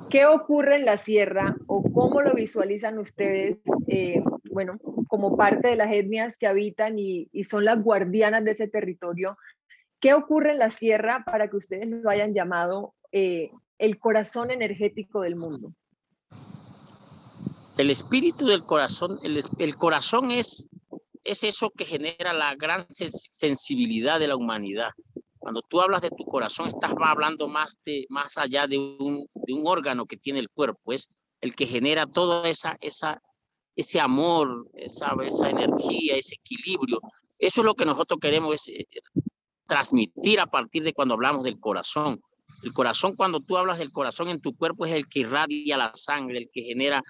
¿Qué 0.09 0.25
ocurre 0.25 0.75
en 0.75 0.85
la 0.85 0.97
sierra 0.97 1.55
o 1.67 1.83
cómo 1.91 2.21
lo 2.21 2.33
visualizan 2.33 2.99
ustedes, 2.99 3.59
eh, 3.87 4.21
bueno, 4.51 4.77
como 5.07 5.37
parte 5.37 5.69
de 5.69 5.75
las 5.75 5.91
etnias 5.91 6.37
que 6.37 6.47
habitan 6.47 6.99
y, 6.99 7.29
son 7.43 7.65
las 7.65 7.81
guardianas 7.81 8.43
de 8.43 8.51
ese 8.51 8.67
territorio? 8.67 9.37
¿Qué 9.99 10.13
ocurre 10.13 10.51
en 10.51 10.59
la 10.59 10.69
sierra 10.69 11.23
para 11.25 11.47
que 11.47 11.57
ustedes 11.57 11.87
lo 11.87 12.09
hayan 12.09 12.33
llamado 12.33 12.93
eh, 13.11 13.49
el 13.77 13.97
corazón 13.97 14.51
energético 14.51 15.21
del 15.21 15.35
mundo? 15.35 15.73
El 17.77 17.89
espíritu 17.89 18.45
del 18.45 18.63
corazón, 18.63 19.19
el, 19.23 19.75
corazón 19.77 20.31
es, 20.31 20.69
es 21.23 21.43
eso 21.43 21.71
que 21.71 21.85
genera 21.85 22.31
la 22.33 22.53
gran 22.55 22.85
sensibilidad 22.91 24.19
de 24.19 24.27
la 24.27 24.35
humanidad. 24.35 24.91
Cuando 25.39 25.61
tú 25.63 25.81
hablas 25.81 26.01
de 26.01 26.11
tu 26.11 26.23
corazón, 26.23 26.69
estás 26.69 26.91
hablando 27.03 27.47
más, 27.47 27.75
de, 27.83 28.05
más 28.09 28.37
allá 28.37 28.67
de 28.67 28.77
un, 28.77 29.27
de 29.33 29.53
un 29.53 29.63
órgano 29.65 30.05
que 30.05 30.17
tiene 30.17 30.39
el 30.39 30.49
cuerpo, 30.49 30.93
es 30.93 31.09
el 31.41 31.55
que 31.55 31.65
genera 31.65 32.05
todo 32.05 32.45
esa, 32.45 32.77
esa, 32.79 33.21
ese 33.75 33.99
amor, 33.99 34.69
esa, 34.75 35.13
esa 35.25 35.49
energía, 35.49 36.15
ese 36.15 36.35
equilibrio. 36.35 37.01
Eso 37.39 37.61
es 37.61 37.65
lo 37.65 37.73
que 37.73 37.85
nosotros 37.85 38.19
queremos 38.21 38.53
es, 38.53 38.69
eh, 38.69 38.85
transmitir 39.67 40.39
a 40.39 40.45
partir 40.45 40.83
de 40.83 40.93
cuando 40.93 41.15
hablamos 41.15 41.43
del 41.43 41.59
corazón. 41.59 42.21
El 42.61 42.71
corazón, 42.71 43.15
cuando 43.15 43.41
tú 43.41 43.57
hablas 43.57 43.79
del 43.79 43.91
corazón 43.91 44.29
en 44.29 44.39
tu 44.39 44.55
cuerpo, 44.55 44.85
es 44.85 44.93
el 44.93 45.07
que 45.09 45.21
irradia 45.21 45.77
la 45.77 45.91
sangre, 45.95 46.37
el 46.37 46.49
que 46.53 46.61
genera 46.61 47.03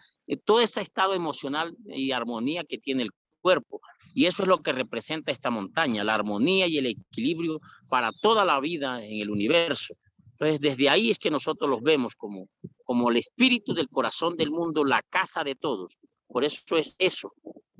todo 0.46 0.60
ese 0.60 0.82
estado 0.82 1.14
emocional 1.14 1.76
y 1.86 2.12
armonía 2.12 2.64
que 2.64 2.78
tiene 2.78 3.04
el 3.04 3.12
cuerpo. 3.42 3.82
Y 4.16 4.26
eso 4.26 4.44
es 4.44 4.50
lo 4.50 4.62
que 4.62 4.72
representa 4.72 5.32
esta 5.32 5.50
montaña, 5.50 6.04
la 6.04 6.16
armonía 6.16 6.68
y 6.68 6.78
el 6.78 6.86
equilibrio 6.86 7.60
para 7.90 8.12
toda 8.22 8.46
la 8.46 8.60
vida 8.60 9.04
en 9.04 9.20
el 9.22 9.30
universo. 9.30 9.96
Entonces, 10.34 10.60
desde 10.60 10.90
ahí 10.90 11.10
es 11.10 11.20
que 11.20 11.32
nosotros 11.32 11.70
los 11.70 11.82
vemos 11.82 12.16
como, 12.16 12.48
como 12.84 13.10
el 13.10 13.18
espíritu 13.18 13.74
del 13.74 13.90
corazón 13.90 14.36
del 14.36 14.52
mundo, 14.52 14.84
la 14.84 15.02
casa 15.10 15.44
de 15.44 15.56
todos. 15.56 15.98
Por 16.28 16.44
eso 16.44 16.78
es 16.78 16.96
eso, 16.98 17.34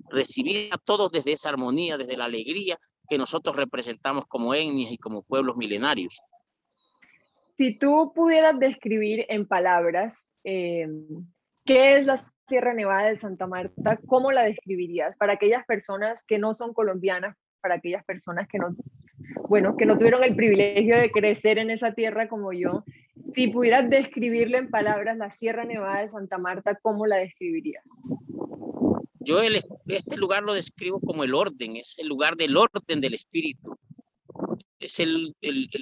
recibir 0.10 0.70
a 0.72 0.78
todos 0.78 1.12
desde 1.12 1.32
esa 1.32 1.50
armonía, 1.50 1.98
desde 1.98 2.18
la 2.18 2.26
alegría 2.26 2.80
que 3.08 3.18
nosotros 3.18 3.56
representamos 3.56 4.26
como 4.28 4.54
etnias 4.54 4.92
y 4.92 4.98
como 4.98 5.24
pueblos 5.24 5.58
milenarios 5.58 6.22
Si 7.58 7.76
tú 7.78 8.14
pudieras 8.16 8.58
describir 8.60 9.26
en 9.30 9.46
palabras 9.46 10.32
eh, 10.44 10.88
qué 11.66 11.98
es 11.98 12.06
la 12.06 12.18
Sierra 12.48 12.74
Nevada 12.74 13.10
de 13.10 13.16
Santa 13.16 13.48
Marta, 13.48 14.00
¿cómo 14.06 14.32
la 14.32 14.44
describirías 14.44 15.16
para 15.18 15.34
aquellas 15.34 15.66
personas 15.66 16.26
que 16.26 16.38
no 16.40 16.54
son 16.54 16.74
colombianas, 16.74 17.38
para 17.62 17.76
aquellas 17.76 18.04
personas 18.04 18.48
que 18.50 18.58
no, 18.58 18.76
bueno, 19.48 19.78
que 19.78 19.86
no 19.86 19.98
tuvieron 19.98 20.24
el 20.24 20.36
privilegio 20.36 20.98
de 20.98 21.12
crecer 21.12 21.58
en 21.58 21.70
esa 21.70 21.94
tierra 21.94 22.28
como 22.28 22.52
yo? 22.52 22.84
Si 23.32 23.48
pudieras 23.48 23.90
describirle 23.90 24.58
en 24.58 24.70
palabras 24.70 25.18
la 25.18 25.32
Sierra 25.32 25.64
Nevada 25.64 26.02
de 26.02 26.10
Santa 26.10 26.38
Marta, 26.38 26.78
¿cómo 26.82 27.06
la 27.06 27.18
describirías? 27.18 27.84
Yo 29.20 29.40
este 29.42 30.18
lugar 30.18 30.44
lo 30.44 30.54
describo 30.54 31.00
como 31.00 31.24
el 31.24 31.34
orden, 31.34 31.78
es 31.78 31.96
el 31.98 32.08
lugar 32.08 32.36
del 32.36 32.58
orden 32.58 33.00
del 33.00 33.14
espíritu. 33.14 33.78
Es 34.80 35.00
el, 35.00 35.34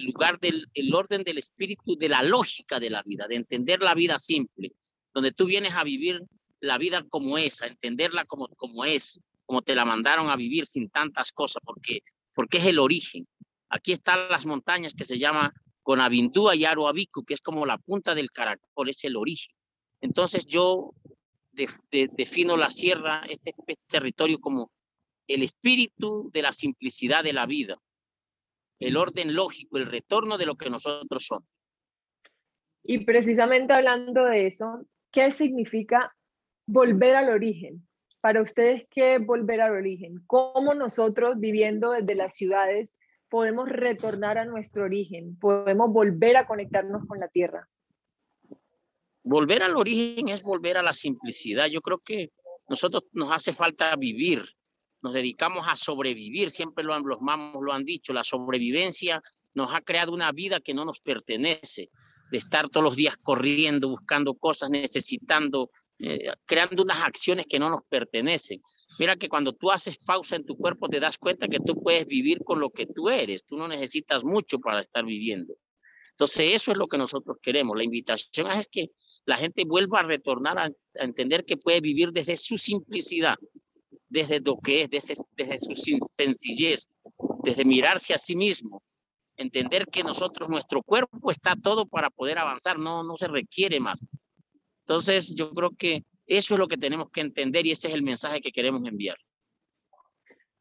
lugar 0.03 0.39
del 0.39 0.67
el 0.75 0.93
orden 0.93 1.23
del 1.23 1.39
espíritu, 1.39 1.95
de 1.97 2.07
la 2.07 2.21
lógica 2.21 2.79
de 2.79 2.91
la 2.91 3.01
vida, 3.01 3.27
de 3.27 3.35
entender 3.35 3.81
la 3.81 3.95
vida 3.95 4.19
simple, 4.19 4.73
donde 5.13 5.31
tú 5.31 5.45
vienes 5.45 5.73
a 5.73 5.83
vivir 5.83 6.21
la 6.59 6.77
vida 6.77 7.03
como 7.09 7.37
es, 7.37 7.61
a 7.61 7.67
entenderla 7.67 8.25
como, 8.25 8.47
como 8.49 8.85
es, 8.85 9.19
como 9.45 9.61
te 9.61 9.75
la 9.75 9.85
mandaron 9.85 10.29
a 10.29 10.35
vivir 10.35 10.65
sin 10.65 10.89
tantas 10.89 11.31
cosas, 11.31 11.61
porque, 11.65 12.01
porque 12.33 12.59
es 12.59 12.65
el 12.67 12.79
origen. 12.79 13.27
Aquí 13.69 13.91
están 13.91 14.29
las 14.29 14.45
montañas 14.45 14.93
que 14.93 15.03
se 15.03 15.17
llama 15.17 15.53
Conabindúa 15.81 16.55
y 16.55 16.65
Aroabicu, 16.65 17.25
que 17.25 17.33
es 17.33 17.41
como 17.41 17.65
la 17.65 17.77
punta 17.77 18.13
del 18.15 18.31
caracol, 18.31 18.89
es 18.89 19.03
el 19.03 19.15
origen. 19.15 19.53
Entonces 20.01 20.45
yo 20.45 20.93
defino 21.51 22.57
la 22.57 22.69
sierra, 22.69 23.23
este 23.27 23.53
territorio, 23.87 24.39
como 24.39 24.71
el 25.27 25.43
espíritu 25.43 26.29
de 26.33 26.41
la 26.41 26.53
simplicidad 26.53 27.23
de 27.23 27.33
la 27.33 27.45
vida, 27.45 27.77
el 28.79 28.97
orden 28.97 29.35
lógico, 29.35 29.77
el 29.77 29.85
retorno 29.85 30.37
de 30.37 30.45
lo 30.45 30.55
que 30.55 30.69
nosotros 30.69 31.25
somos. 31.25 31.47
Y 32.83 33.05
precisamente 33.05 33.73
hablando 33.73 34.25
de 34.25 34.47
eso, 34.47 34.85
¿qué 35.11 35.31
significa 35.31 36.15
volver 36.65 37.15
al 37.15 37.29
origen? 37.29 37.87
Para 38.21 38.41
ustedes, 38.41 38.87
¿qué 38.89 39.15
es 39.15 39.25
volver 39.25 39.61
al 39.61 39.71
origen? 39.71 40.23
¿Cómo 40.27 40.73
nosotros, 40.73 41.39
viviendo 41.39 41.91
desde 41.91 42.15
las 42.15 42.35
ciudades, 42.35 42.97
podemos 43.29 43.67
retornar 43.69 44.37
a 44.37 44.45
nuestro 44.45 44.83
origen? 44.83 45.37
¿Podemos 45.39 45.91
volver 45.91 46.37
a 46.37 46.45
conectarnos 46.45 47.05
con 47.07 47.19
la 47.19 47.27
tierra? 47.27 47.67
Volver 49.23 49.63
al 49.63 49.75
origen 49.75 50.29
es 50.29 50.43
volver 50.43 50.77
a 50.77 50.83
la 50.83 50.93
simplicidad. 50.93 51.67
Yo 51.67 51.81
creo 51.81 51.99
que 51.99 52.31
nosotros 52.67 53.03
nos 53.11 53.31
hace 53.31 53.53
falta 53.53 53.95
vivir, 53.95 54.43
nos 55.01 55.13
dedicamos 55.13 55.65
a 55.67 55.75
sobrevivir, 55.75 56.51
siempre 56.51 56.83
lo 56.83 56.93
han, 56.93 57.03
los 57.03 57.21
mamos 57.21 57.61
lo 57.61 57.73
han 57.73 57.83
dicho, 57.83 58.13
la 58.13 58.23
sobrevivencia 58.23 59.21
nos 59.53 59.73
ha 59.73 59.81
creado 59.81 60.13
una 60.13 60.31
vida 60.31 60.59
que 60.59 60.73
no 60.73 60.85
nos 60.85 61.01
pertenece, 61.01 61.89
de 62.31 62.37
estar 62.37 62.69
todos 62.69 62.83
los 62.83 62.95
días 62.95 63.17
corriendo, 63.17 63.89
buscando 63.89 64.33
cosas, 64.33 64.69
necesitando, 64.69 65.69
eh, 65.99 66.31
creando 66.45 66.81
unas 66.83 67.01
acciones 67.01 67.45
que 67.47 67.59
no 67.59 67.69
nos 67.69 67.83
pertenecen. 67.89 68.61
Mira 68.97 69.17
que 69.17 69.29
cuando 69.29 69.53
tú 69.53 69.69
haces 69.69 69.97
pausa 69.97 70.37
en 70.37 70.45
tu 70.45 70.55
cuerpo 70.57 70.87
te 70.87 70.99
das 70.99 71.17
cuenta 71.17 71.47
que 71.47 71.59
tú 71.59 71.81
puedes 71.81 72.07
vivir 72.07 72.39
con 72.43 72.59
lo 72.59 72.69
que 72.69 72.87
tú 72.87 73.09
eres, 73.09 73.45
tú 73.45 73.57
no 73.57 73.67
necesitas 73.67 74.23
mucho 74.23 74.59
para 74.59 74.81
estar 74.81 75.05
viviendo. 75.05 75.53
Entonces 76.11 76.51
eso 76.53 76.71
es 76.71 76.77
lo 76.77 76.87
que 76.87 76.97
nosotros 76.97 77.37
queremos. 77.41 77.75
La 77.75 77.83
invitación 77.83 78.49
es 78.51 78.67
que 78.67 78.91
la 79.25 79.37
gente 79.37 79.65
vuelva 79.65 79.99
a 79.99 80.03
retornar 80.03 80.57
a, 80.57 80.71
entender 80.95 81.45
que 81.45 81.57
puede 81.57 81.81
vivir 81.81 82.11
desde 82.11 82.37
su 82.37 82.57
simplicidad, 82.57 83.35
desde 84.07 84.39
lo 84.39 84.57
que 84.57 84.83
es, 84.83 84.89
desde, 84.89 85.15
desde 85.35 85.59
su 85.59 85.97
sencillez, 86.11 86.89
desde 87.43 87.65
mirarse 87.65 88.13
a 88.13 88.17
sí 88.17 88.35
mismo, 88.35 88.83
entender 89.41 89.87
que 89.87 90.03
nosotros, 90.03 90.49
nuestro 90.49 90.81
cuerpo 90.83 91.31
está 91.31 91.55
todo 91.55 91.85
para 91.85 92.09
poder 92.09 92.37
avanzar, 92.37 92.79
no, 92.79 93.03
no 93.03 93.15
se 93.15 93.27
requiere 93.27 93.79
más. 93.79 94.03
Entonces, 94.85 95.33
yo 95.35 95.51
creo 95.51 95.71
que 95.77 96.03
eso 96.27 96.53
es 96.53 96.59
lo 96.59 96.67
que 96.67 96.77
tenemos 96.77 97.09
que 97.11 97.21
entender 97.21 97.65
y 97.65 97.71
ese 97.71 97.87
es 97.87 97.93
el 97.93 98.03
mensaje 98.03 98.41
que 98.41 98.51
queremos 98.51 98.87
enviar. 98.87 99.17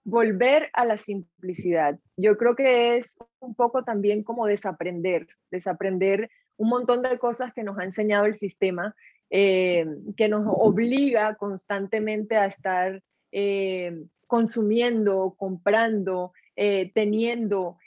Volver 0.02 0.70
a 0.72 0.84
la 0.84 0.96
simplicidad. 0.96 1.98
Yo 2.16 2.36
creo 2.36 2.56
que 2.56 2.96
es 2.96 3.18
un 3.38 3.54
poco 3.54 3.84
también 3.84 4.22
como 4.22 4.46
desaprender, 4.46 5.28
desaprender 5.50 6.30
un 6.56 6.68
montón 6.68 7.02
de 7.02 7.18
cosas 7.18 7.52
que 7.54 7.62
nos 7.62 7.78
ha 7.78 7.84
enseñado 7.84 8.26
el 8.26 8.36
sistema, 8.36 8.94
eh, 9.30 9.86
que 10.16 10.28
nos 10.28 10.44
obliga 10.46 11.36
constantemente 11.36 12.36
a 12.36 12.46
estar 12.46 13.02
eh, 13.32 14.04
consumiendo, 14.26 15.34
comprando, 15.38 16.32
eh, 16.56 16.90
teniendo, 16.94 17.78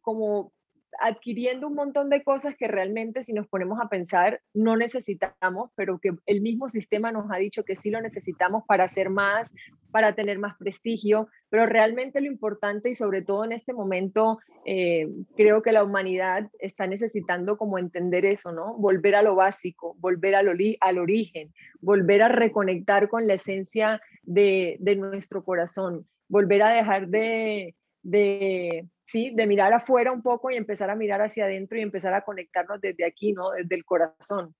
como 0.00 0.52
adquiriendo 1.00 1.68
un 1.68 1.74
montón 1.74 2.10
de 2.10 2.22
cosas 2.22 2.54
que 2.56 2.68
realmente 2.68 3.24
si 3.24 3.32
nos 3.32 3.48
ponemos 3.48 3.78
a 3.80 3.88
pensar 3.88 4.40
no 4.52 4.76
necesitamos, 4.76 5.70
pero 5.74 5.98
que 5.98 6.10
el 6.26 6.42
mismo 6.42 6.68
sistema 6.68 7.12
nos 7.12 7.30
ha 7.30 7.38
dicho 7.38 7.64
que 7.64 7.76
sí 7.76 7.90
lo 7.90 8.00
necesitamos 8.00 8.64
para 8.66 8.84
hacer 8.84 9.10
más, 9.10 9.54
para 9.90 10.14
tener 10.14 10.38
más 10.38 10.56
prestigio, 10.58 11.28
pero 11.48 11.66
realmente 11.66 12.20
lo 12.20 12.26
importante 12.26 12.90
y 12.90 12.94
sobre 12.94 13.22
todo 13.22 13.44
en 13.44 13.52
este 13.52 13.72
momento 13.72 14.38
eh, 14.66 15.08
creo 15.36 15.62
que 15.62 15.72
la 15.72 15.84
humanidad 15.84 16.48
está 16.58 16.86
necesitando 16.86 17.56
como 17.56 17.78
entender 17.78 18.24
eso, 18.24 18.52
¿no? 18.52 18.74
Volver 18.76 19.14
a 19.14 19.22
lo 19.22 19.34
básico, 19.34 19.96
volver 19.98 20.34
al, 20.34 20.48
al 20.80 20.98
origen, 20.98 21.52
volver 21.80 22.22
a 22.22 22.28
reconectar 22.28 23.08
con 23.08 23.26
la 23.26 23.34
esencia 23.34 24.00
de, 24.22 24.76
de 24.80 24.96
nuestro 24.96 25.44
corazón, 25.44 26.06
volver 26.28 26.62
a 26.62 26.70
dejar 26.70 27.08
de, 27.08 27.74
de 28.02 28.88
¿sí? 29.04 29.30
De 29.34 29.46
mirar 29.46 29.72
afuera 29.72 30.12
un 30.12 30.22
poco 30.22 30.50
y 30.50 30.56
empezar 30.56 30.90
a 30.90 30.96
mirar 30.96 31.20
hacia 31.20 31.44
adentro 31.44 31.78
y 31.78 31.82
empezar 31.82 32.14
a 32.14 32.24
conectarnos 32.24 32.80
desde 32.80 33.04
aquí, 33.04 33.32
¿no? 33.32 33.50
Desde 33.50 33.74
el 33.74 33.84
corazón. 33.84 34.54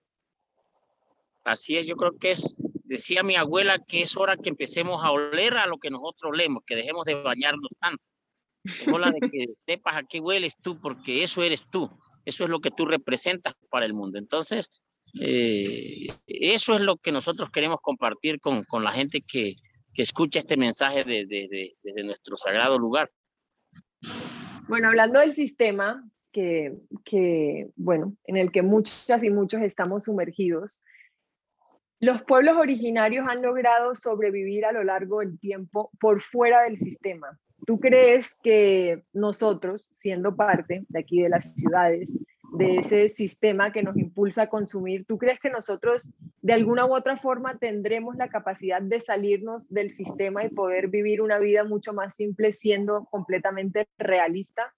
Así 1.44 1.76
es, 1.76 1.87
yo 1.87 1.96
creo 1.96 2.18
que 2.18 2.32
es, 2.32 2.56
decía 2.84 3.22
mi 3.22 3.37
abuela, 3.37 3.78
que 3.78 4.02
es 4.02 4.16
hora 4.16 4.37
que 4.37 4.50
empecemos 4.50 5.02
a 5.02 5.11
oler 5.11 5.56
a 5.56 5.66
lo 5.66 5.78
que 5.78 5.90
nosotros 5.90 6.30
olemos, 6.32 6.62
que 6.66 6.76
dejemos 6.76 7.04
de 7.04 7.14
bañarnos 7.14 7.70
tanto. 7.80 8.02
Es 8.64 8.87
hora 8.87 9.11
de 9.11 9.20
que 9.28 9.46
sepas 9.54 9.96
a 9.96 10.02
qué 10.04 10.20
hueles 10.20 10.56
tú, 10.58 10.80
porque 10.80 11.25
eso 11.25 11.42
eres 11.42 11.68
tú, 11.68 11.90
eso 12.25 12.44
es 12.44 12.50
lo 12.50 12.61
que 12.61 12.70
tú 12.70 12.84
representas 12.84 13.54
para 13.70 13.87
el 13.87 13.94
mundo. 13.94 14.18
Entonces, 14.18 14.70
eh, 15.20 16.06
eso 16.26 16.75
es 16.75 16.80
lo 16.80 16.96
que 16.96 17.11
nosotros 17.11 17.50
queremos 17.50 17.80
compartir 17.82 18.38
con, 18.38 18.64
con 18.64 18.84
la 18.84 18.92
gente 18.92 19.22
que, 19.26 19.56
que 19.92 20.02
escucha 20.02 20.38
este 20.38 20.56
mensaje 20.56 21.04
desde 21.04 21.49
de, 21.49 21.75
de, 21.82 22.04
nuestro 22.04 22.37
sagrado 22.37 22.78
lugar. 22.78 23.11
Bueno, 24.68 24.88
hablando 24.88 25.21
del 25.21 25.32
sistema 25.32 26.04
que, 26.32 26.75
que, 27.04 27.71
bueno, 27.76 28.16
en 28.25 28.37
el 28.37 28.50
que 28.52 28.62
muchas 28.62 29.23
y 29.23 29.30
muchos 29.30 29.62
estamos 29.62 30.04
sumergidos, 30.04 30.85
los 32.00 32.23
pueblos 32.23 32.56
originarios 32.56 33.26
han 33.28 33.42
logrado 33.42 33.94
sobrevivir 33.94 34.64
a 34.64 34.73
lo 34.73 34.82
largo 34.82 35.21
del 35.21 35.38
tiempo 35.38 35.90
por 36.00 36.21
fuera 36.21 36.62
del 36.62 36.76
sistema. 36.76 37.38
¿Tú 37.64 37.78
crees 37.78 38.35
que 38.42 39.04
nosotros, 39.12 39.87
siendo 39.92 40.35
parte 40.35 40.85
de 40.88 40.99
aquí 40.99 41.23
de 41.23 41.28
las 41.28 41.54
ciudades, 41.54 42.18
de 42.52 42.76
ese 42.76 43.09
sistema 43.09 43.73
que 43.73 43.82
nos 43.82 43.97
impulsa 43.97 44.42
a 44.42 44.49
consumir, 44.49 45.04
¿tú 45.06 45.18
crees 45.18 45.40
que 45.40 45.50
nosotros 45.50 46.12
de 46.42 46.52
alguna 46.52 46.87
u 46.87 46.94
otra 46.94 47.16
forma 47.16 47.59
tendremos 47.59 48.16
la 48.16 48.28
capacidad 48.28 48.82
de 48.82 49.00
salirnos 49.00 49.68
del 49.71 49.90
sistema 49.90 50.44
y 50.44 50.50
poder 50.50 50.88
vivir 50.88 51.23
una 51.23 51.38
vida 51.38 51.64
mucho 51.64 51.92
más 51.92 52.14
simple 52.14 52.52
siendo 52.52 53.06
completamente 53.11 53.88
realista? 53.97 54.75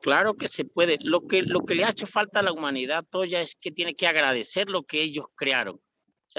Claro 0.00 0.34
que 0.34 0.46
se 0.46 0.64
puede. 0.64 0.96
Lo 1.02 1.26
que, 1.26 1.42
lo 1.42 1.64
que 1.64 1.74
le 1.74 1.84
ha 1.84 1.90
hecho 1.90 2.06
falta 2.06 2.40
a 2.40 2.42
la 2.42 2.52
humanidad, 2.52 3.04
ya 3.28 3.40
es 3.40 3.56
que 3.60 3.70
tiene 3.70 3.94
que 3.94 4.06
agradecer 4.06 4.68
lo 4.68 4.84
que 4.84 5.02
ellos 5.02 5.26
crearon. 5.34 5.80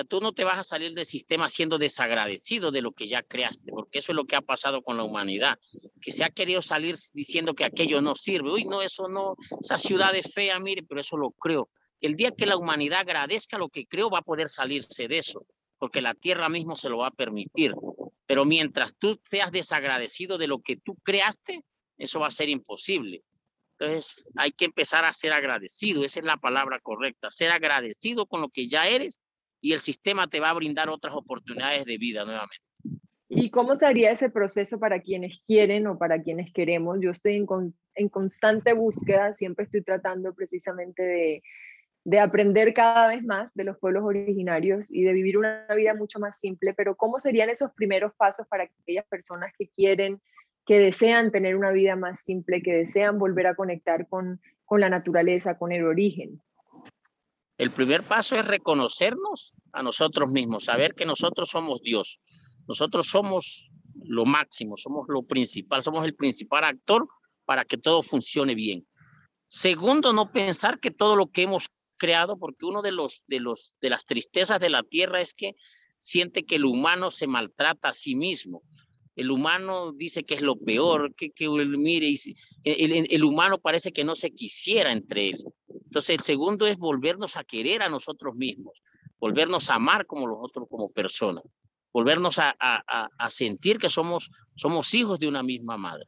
Tú 0.06 0.22
no 0.22 0.34
te 0.34 0.44
vas 0.44 0.58
a 0.60 0.64
salir 0.64 0.94
del 0.94 1.06
sistema 1.06 1.50
siendo 1.50 1.78
desagradecido 1.78 2.72
de 2.72 2.82
lo 2.82 2.92
que 2.92 3.08
ya 3.08 3.24
creaste, 3.24 3.72
porque 3.72 4.00
eso 4.00 4.12
es 4.12 4.16
lo 4.16 4.26
que 4.26 4.36
ha 4.36 4.42
pasado 4.42 4.82
con 4.82 4.98
la 4.98 5.04
humanidad, 5.04 5.60
que 6.02 6.12
se 6.12 6.24
ha 6.24 6.30
querido 6.30 6.62
salir 6.62 6.96
diciendo 7.14 7.54
que 7.54 7.66
aquello 7.66 8.02
no 8.02 8.16
sirve. 8.16 8.52
Uy, 8.52 8.66
no, 8.66 8.82
eso 8.82 9.08
no, 9.08 9.36
esa 9.62 9.78
ciudad 9.78 10.16
es 10.16 10.34
fea, 10.34 10.60
mire, 10.60 10.84
pero 10.84 11.02
eso 11.02 11.18
lo 11.18 11.32
creo. 11.32 11.70
El 12.02 12.16
día 12.16 12.32
que 12.32 12.46
la 12.46 12.58
humanidad 12.58 13.02
agradezca 13.02 13.58
lo 13.58 13.70
que 13.70 13.86
creo, 13.86 14.10
va 14.10 14.20
a 14.20 14.24
poder 14.24 14.50
salirse 14.50 15.08
de 15.08 15.18
eso, 15.18 15.46
porque 15.78 16.02
la 16.02 16.14
tierra 16.14 16.50
mismo 16.50 16.78
se 16.78 16.90
lo 16.90 17.00
va 17.00 17.08
a 17.08 17.12
permitir. 17.12 17.74
Pero 18.26 18.46
mientras 18.46 18.96
tú 18.98 19.20
seas 19.26 19.52
desagradecido 19.52 20.38
de 20.38 20.48
lo 20.48 20.62
que 20.62 20.78
tú 20.78 20.96
creaste, 21.04 21.64
eso 21.98 22.20
va 22.20 22.28
a 22.28 22.32
ser 22.32 22.50
imposible. 22.50 23.24
Entonces 23.78 24.26
hay 24.36 24.52
que 24.52 24.66
empezar 24.66 25.06
a 25.06 25.14
ser 25.14 25.34
agradecido, 25.34 26.04
esa 26.04 26.20
es 26.20 26.26
la 26.26 26.38
palabra 26.38 26.80
correcta, 26.80 27.32
ser 27.32 27.52
agradecido 27.52 28.26
con 28.26 28.42
lo 28.42 28.50
que 28.50 28.68
ya 28.68 28.88
eres 28.88 29.20
y 29.62 29.74
el 29.74 29.80
sistema 29.80 30.28
te 30.28 30.40
va 30.40 30.50
a 30.50 30.54
brindar 30.54 30.90
otras 30.90 31.14
oportunidades 31.14 31.86
de 31.86 31.98
vida 31.98 32.24
nuevamente. 32.26 32.70
¿Y 33.32 33.52
cómo 33.52 33.76
sería 33.76 34.12
ese 34.12 34.32
proceso 34.32 34.80
para 34.80 35.02
quienes 35.02 35.40
quieren 35.46 35.86
o 35.86 36.00
para 36.00 36.22
quienes 36.24 36.52
queremos? 36.52 36.98
Yo 37.00 37.12
estoy 37.12 37.36
en, 37.36 38.10
constante 38.10 38.74
búsqueda, 38.74 39.34
siempre 39.34 39.66
estoy 39.66 39.84
tratando 39.84 40.34
precisamente 40.34 41.04
de, 41.04 41.44
de 42.06 42.20
aprender 42.20 42.74
cada 42.74 43.08
vez 43.10 43.24
más 43.24 43.54
de 43.54 43.66
los 43.66 43.78
pueblos 43.78 44.04
originarios 44.04 44.92
y 44.92 45.04
de 45.04 45.14
vivir 45.14 45.38
una 45.38 45.68
vida 45.76 45.94
mucho 45.94 46.20
más 46.20 46.40
simple, 46.40 46.74
pero 46.74 46.96
¿cómo 46.96 47.20
serían 47.20 47.52
esos 47.52 47.72
primeros 47.74 48.14
pasos 48.16 48.48
para 48.48 48.64
aquellas 48.64 49.06
personas 49.06 49.54
que 49.56 49.68
quieren, 49.68 50.20
que 50.66 50.80
desean 50.80 51.32
tener 51.32 51.56
una 51.56 51.72
vida 51.72 51.96
más 51.96 52.24
simple, 52.24 52.64
que 52.64 52.74
desean 52.74 53.20
volver 53.20 53.46
a 53.46 53.56
conectar 53.56 54.08
con, 54.08 54.42
con 54.66 54.82
la 54.82 54.90
naturaleza, 54.90 55.56
con 55.56 55.72
el 55.72 55.86
origen? 55.86 56.42
El 57.60 57.72
primer 57.72 58.08
paso 58.08 58.38
es 58.38 58.46
reconocernos 58.46 59.52
a 59.74 59.84
nosotros 59.84 60.32
mismos, 60.32 60.64
saber 60.64 60.96
que 60.96 61.06
nosotros 61.06 61.50
somos 61.50 61.82
Dios. 61.82 62.22
Nosotros 62.70 63.08
somos 63.08 63.70
lo 64.06 64.24
máximo, 64.24 64.78
somos 64.78 65.08
lo 65.10 65.24
principal, 65.24 65.84
somos 65.84 66.06
el 66.06 66.16
principal 66.16 66.64
actor 66.64 67.06
para 67.44 67.66
que 67.66 67.78
todo 67.78 68.02
funcione 68.02 68.56
bien. 68.56 68.88
Segundo, 69.50 70.14
no 70.14 70.32
pensar 70.32 70.80
que 70.80 70.90
todo 70.90 71.18
lo 71.18 71.28
que 71.28 71.42
hemos 71.42 71.70
creado, 71.98 72.40
porque 72.40 72.66
uno 72.66 72.82
de 72.82 72.94
los 72.94 73.26
de 73.28 73.42
los 73.42 73.76
de 73.82 73.90
las 73.90 74.06
tristezas 74.06 74.62
de 74.62 74.70
la 74.70 74.84
tierra 74.84 75.20
es 75.20 75.34
que 75.34 75.56
siente 75.98 76.46
que 76.46 76.56
el 76.56 76.64
humano 76.64 77.12
se 77.12 77.28
maltrata 77.28 77.90
a 77.90 77.94
sí 77.94 78.16
mismo. 78.16 78.64
El 79.18 79.32
humano 79.32 79.92
dice 79.92 80.24
que 80.24 80.36
es 80.36 80.42
lo 80.42 80.56
peor, 80.56 81.14
que, 81.14 81.32
que 81.32 81.50
mire, 81.50 82.14
el, 82.64 83.06
el 83.10 83.24
humano 83.26 83.58
parece 83.58 83.92
que 83.92 84.06
no 84.06 84.16
se 84.16 84.32
quisiera 84.32 84.94
entre 84.94 85.32
él. 85.32 85.44
Entonces, 85.90 86.12
el 86.12 86.20
segundo 86.20 86.68
es 86.68 86.78
volvernos 86.78 87.36
a 87.36 87.44
querer 87.44 87.82
a 87.82 87.90
nosotros 87.90 88.36
mismos, 88.36 88.80
volvernos 89.18 89.72
a 89.72 89.76
amar 89.76 90.06
como 90.06 90.28
los 90.28 90.38
otros, 90.40 90.68
como 90.70 90.92
personas, 90.92 91.44
volvernos 91.92 92.38
a, 92.38 92.56
a, 92.60 93.10
a 93.18 93.30
sentir 93.32 93.80
que 93.80 93.90
somos, 93.90 94.30
somos 94.56 94.94
hijos 94.94 95.18
de 95.18 95.28
una 95.28 95.42
misma 95.42 95.78
madre. 95.78 96.06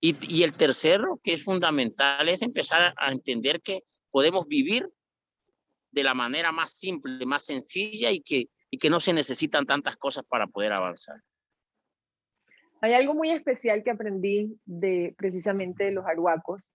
Y, 0.00 0.14
y, 0.32 0.44
el 0.44 0.54
tercero, 0.54 1.18
que 1.24 1.32
es 1.32 1.42
fundamental, 1.42 2.28
es 2.28 2.42
empezar 2.42 2.94
a 2.96 3.10
entender 3.10 3.60
que 3.60 3.82
podemos 4.12 4.46
vivir 4.46 4.88
de 5.90 6.04
la 6.04 6.14
manera 6.14 6.52
más 6.52 6.72
simple, 6.72 7.26
más 7.26 7.44
sencilla 7.44 8.12
y 8.12 8.20
que, 8.20 8.50
y 8.70 8.78
que 8.78 8.88
no 8.88 9.00
se 9.00 9.12
necesitan 9.12 9.66
tantas 9.66 9.96
cosas 9.96 10.24
para 10.28 10.46
poder 10.46 10.72
avanzar. 10.72 11.16
Hay 12.80 12.92
algo 12.92 13.14
muy 13.14 13.30
especial 13.30 13.82
que 13.82 13.90
aprendí 13.90 14.56
de 14.64 15.12
precisamente 15.18 15.86
de 15.86 15.90
los 15.90 16.06
arhuacos, 16.06 16.70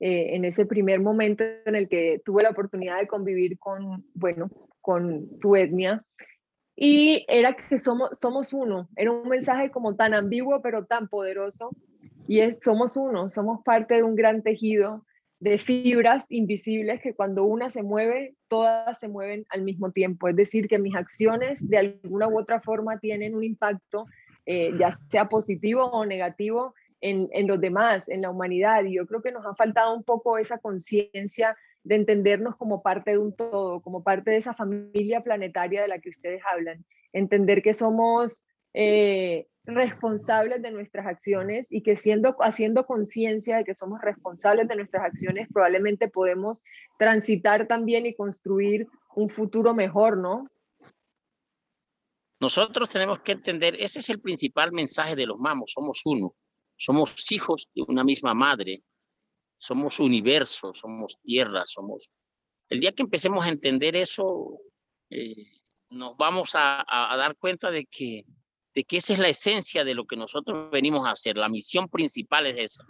eh, 0.00 0.34
en 0.34 0.44
ese 0.44 0.66
primer 0.66 1.00
momento 1.00 1.44
en 1.66 1.74
el 1.74 1.88
que 1.88 2.20
tuve 2.24 2.42
la 2.42 2.50
oportunidad 2.50 2.98
de 2.98 3.06
convivir 3.06 3.58
con, 3.58 4.04
bueno, 4.14 4.50
con 4.80 5.38
tu 5.40 5.56
etnia, 5.56 5.98
y 6.80 7.24
era 7.26 7.56
que 7.56 7.78
somos, 7.78 8.10
somos 8.16 8.52
uno. 8.52 8.88
Era 8.94 9.10
un 9.10 9.28
mensaje 9.28 9.70
como 9.70 9.96
tan 9.96 10.14
ambiguo, 10.14 10.62
pero 10.62 10.86
tan 10.86 11.08
poderoso, 11.08 11.70
y 12.28 12.40
es, 12.40 12.58
somos 12.62 12.96
uno, 12.96 13.28
somos 13.28 13.62
parte 13.64 13.94
de 13.94 14.04
un 14.04 14.14
gran 14.14 14.42
tejido 14.42 15.04
de 15.40 15.58
fibras 15.58 16.30
invisibles 16.30 17.00
que 17.00 17.14
cuando 17.14 17.44
una 17.44 17.70
se 17.70 17.82
mueve, 17.82 18.34
todas 18.48 18.98
se 18.98 19.08
mueven 19.08 19.44
al 19.50 19.62
mismo 19.62 19.92
tiempo. 19.92 20.28
Es 20.28 20.36
decir, 20.36 20.68
que 20.68 20.78
mis 20.78 20.94
acciones 20.94 21.68
de 21.68 21.78
alguna 21.78 22.28
u 22.28 22.38
otra 22.38 22.60
forma 22.60 22.98
tienen 22.98 23.34
un 23.34 23.44
impacto, 23.44 24.06
eh, 24.46 24.72
ya 24.78 24.90
sea 24.92 25.28
positivo 25.28 25.84
o 25.84 26.04
negativo, 26.06 26.74
en, 27.00 27.28
en, 27.32 27.46
los 27.46 27.60
demás, 27.60 28.08
en 28.08 28.22
la 28.22 28.30
humanidad. 28.30 28.84
Y 28.84 28.94
yo 28.96 29.06
creo 29.06 29.22
que 29.22 29.32
nos 29.32 29.46
ha 29.46 29.54
faltado 29.54 29.94
un 29.94 30.04
poco 30.04 30.38
esa 30.38 30.58
conciencia 30.58 31.56
de 31.84 31.94
entendernos 31.94 32.56
como 32.56 32.82
parte 32.82 33.12
de 33.12 33.18
un 33.18 33.34
todo, 33.34 33.80
como 33.80 34.02
parte 34.02 34.30
de 34.30 34.36
esa 34.36 34.54
familia 34.54 35.22
planetaria 35.22 35.82
de 35.82 35.88
la 35.88 35.98
que 35.98 36.10
ustedes 36.10 36.42
hablan. 36.50 36.84
Entender 37.12 37.62
que 37.62 37.74
somos 37.74 38.44
eh, 38.74 39.46
responsables 39.64 40.62
de 40.62 40.70
nuestras 40.70 41.06
acciones 41.06 41.70
y 41.70 41.82
que 41.82 41.96
siendo, 41.96 42.36
haciendo 42.40 42.86
conciencia 42.86 43.58
de 43.58 43.64
que 43.64 43.74
somos 43.74 44.00
responsables 44.00 44.66
de 44.66 44.76
nuestras 44.76 45.04
acciones, 45.04 45.48
probablemente 45.52 46.08
podemos 46.08 46.64
transitar 46.98 47.66
también 47.66 48.06
y 48.06 48.14
construir 48.14 48.86
un 49.14 49.28
futuro 49.28 49.74
mejor, 49.74 50.16
¿no? 50.16 50.48
Nosotros 52.40 52.88
tenemos 52.88 53.20
que 53.20 53.32
entender, 53.32 53.74
ese 53.80 53.98
es 53.98 54.08
el 54.10 54.20
principal 54.20 54.72
mensaje 54.72 55.16
de 55.16 55.26
los 55.26 55.38
mamos, 55.38 55.72
somos 55.72 56.02
uno, 56.04 56.34
somos 56.78 57.30
hijos 57.32 57.68
de 57.74 57.82
una 57.86 58.04
misma 58.04 58.32
madre, 58.34 58.82
somos 59.58 59.98
universo, 60.00 60.72
somos 60.72 61.18
tierra, 61.22 61.64
somos... 61.66 62.12
El 62.68 62.80
día 62.80 62.92
que 62.92 63.02
empecemos 63.02 63.44
a 63.44 63.48
entender 63.48 63.96
eso, 63.96 64.60
eh, 65.10 65.58
nos 65.90 66.16
vamos 66.16 66.52
a, 66.54 66.84
dar 67.16 67.36
cuenta 67.36 67.70
de 67.70 67.86
que 67.86 68.24
de 68.74 68.84
que 68.84 68.98
esa 68.98 69.12
es 69.14 69.18
la 69.18 69.28
esencia 69.28 69.82
de 69.82 69.94
lo 69.94 70.06
que 70.06 70.16
nosotros 70.16 70.70
venimos 70.70 71.04
a 71.04 71.10
hacer. 71.10 71.36
La 71.36 71.48
misión 71.48 71.88
principal 71.88 72.46
es 72.46 72.56
esa, 72.58 72.84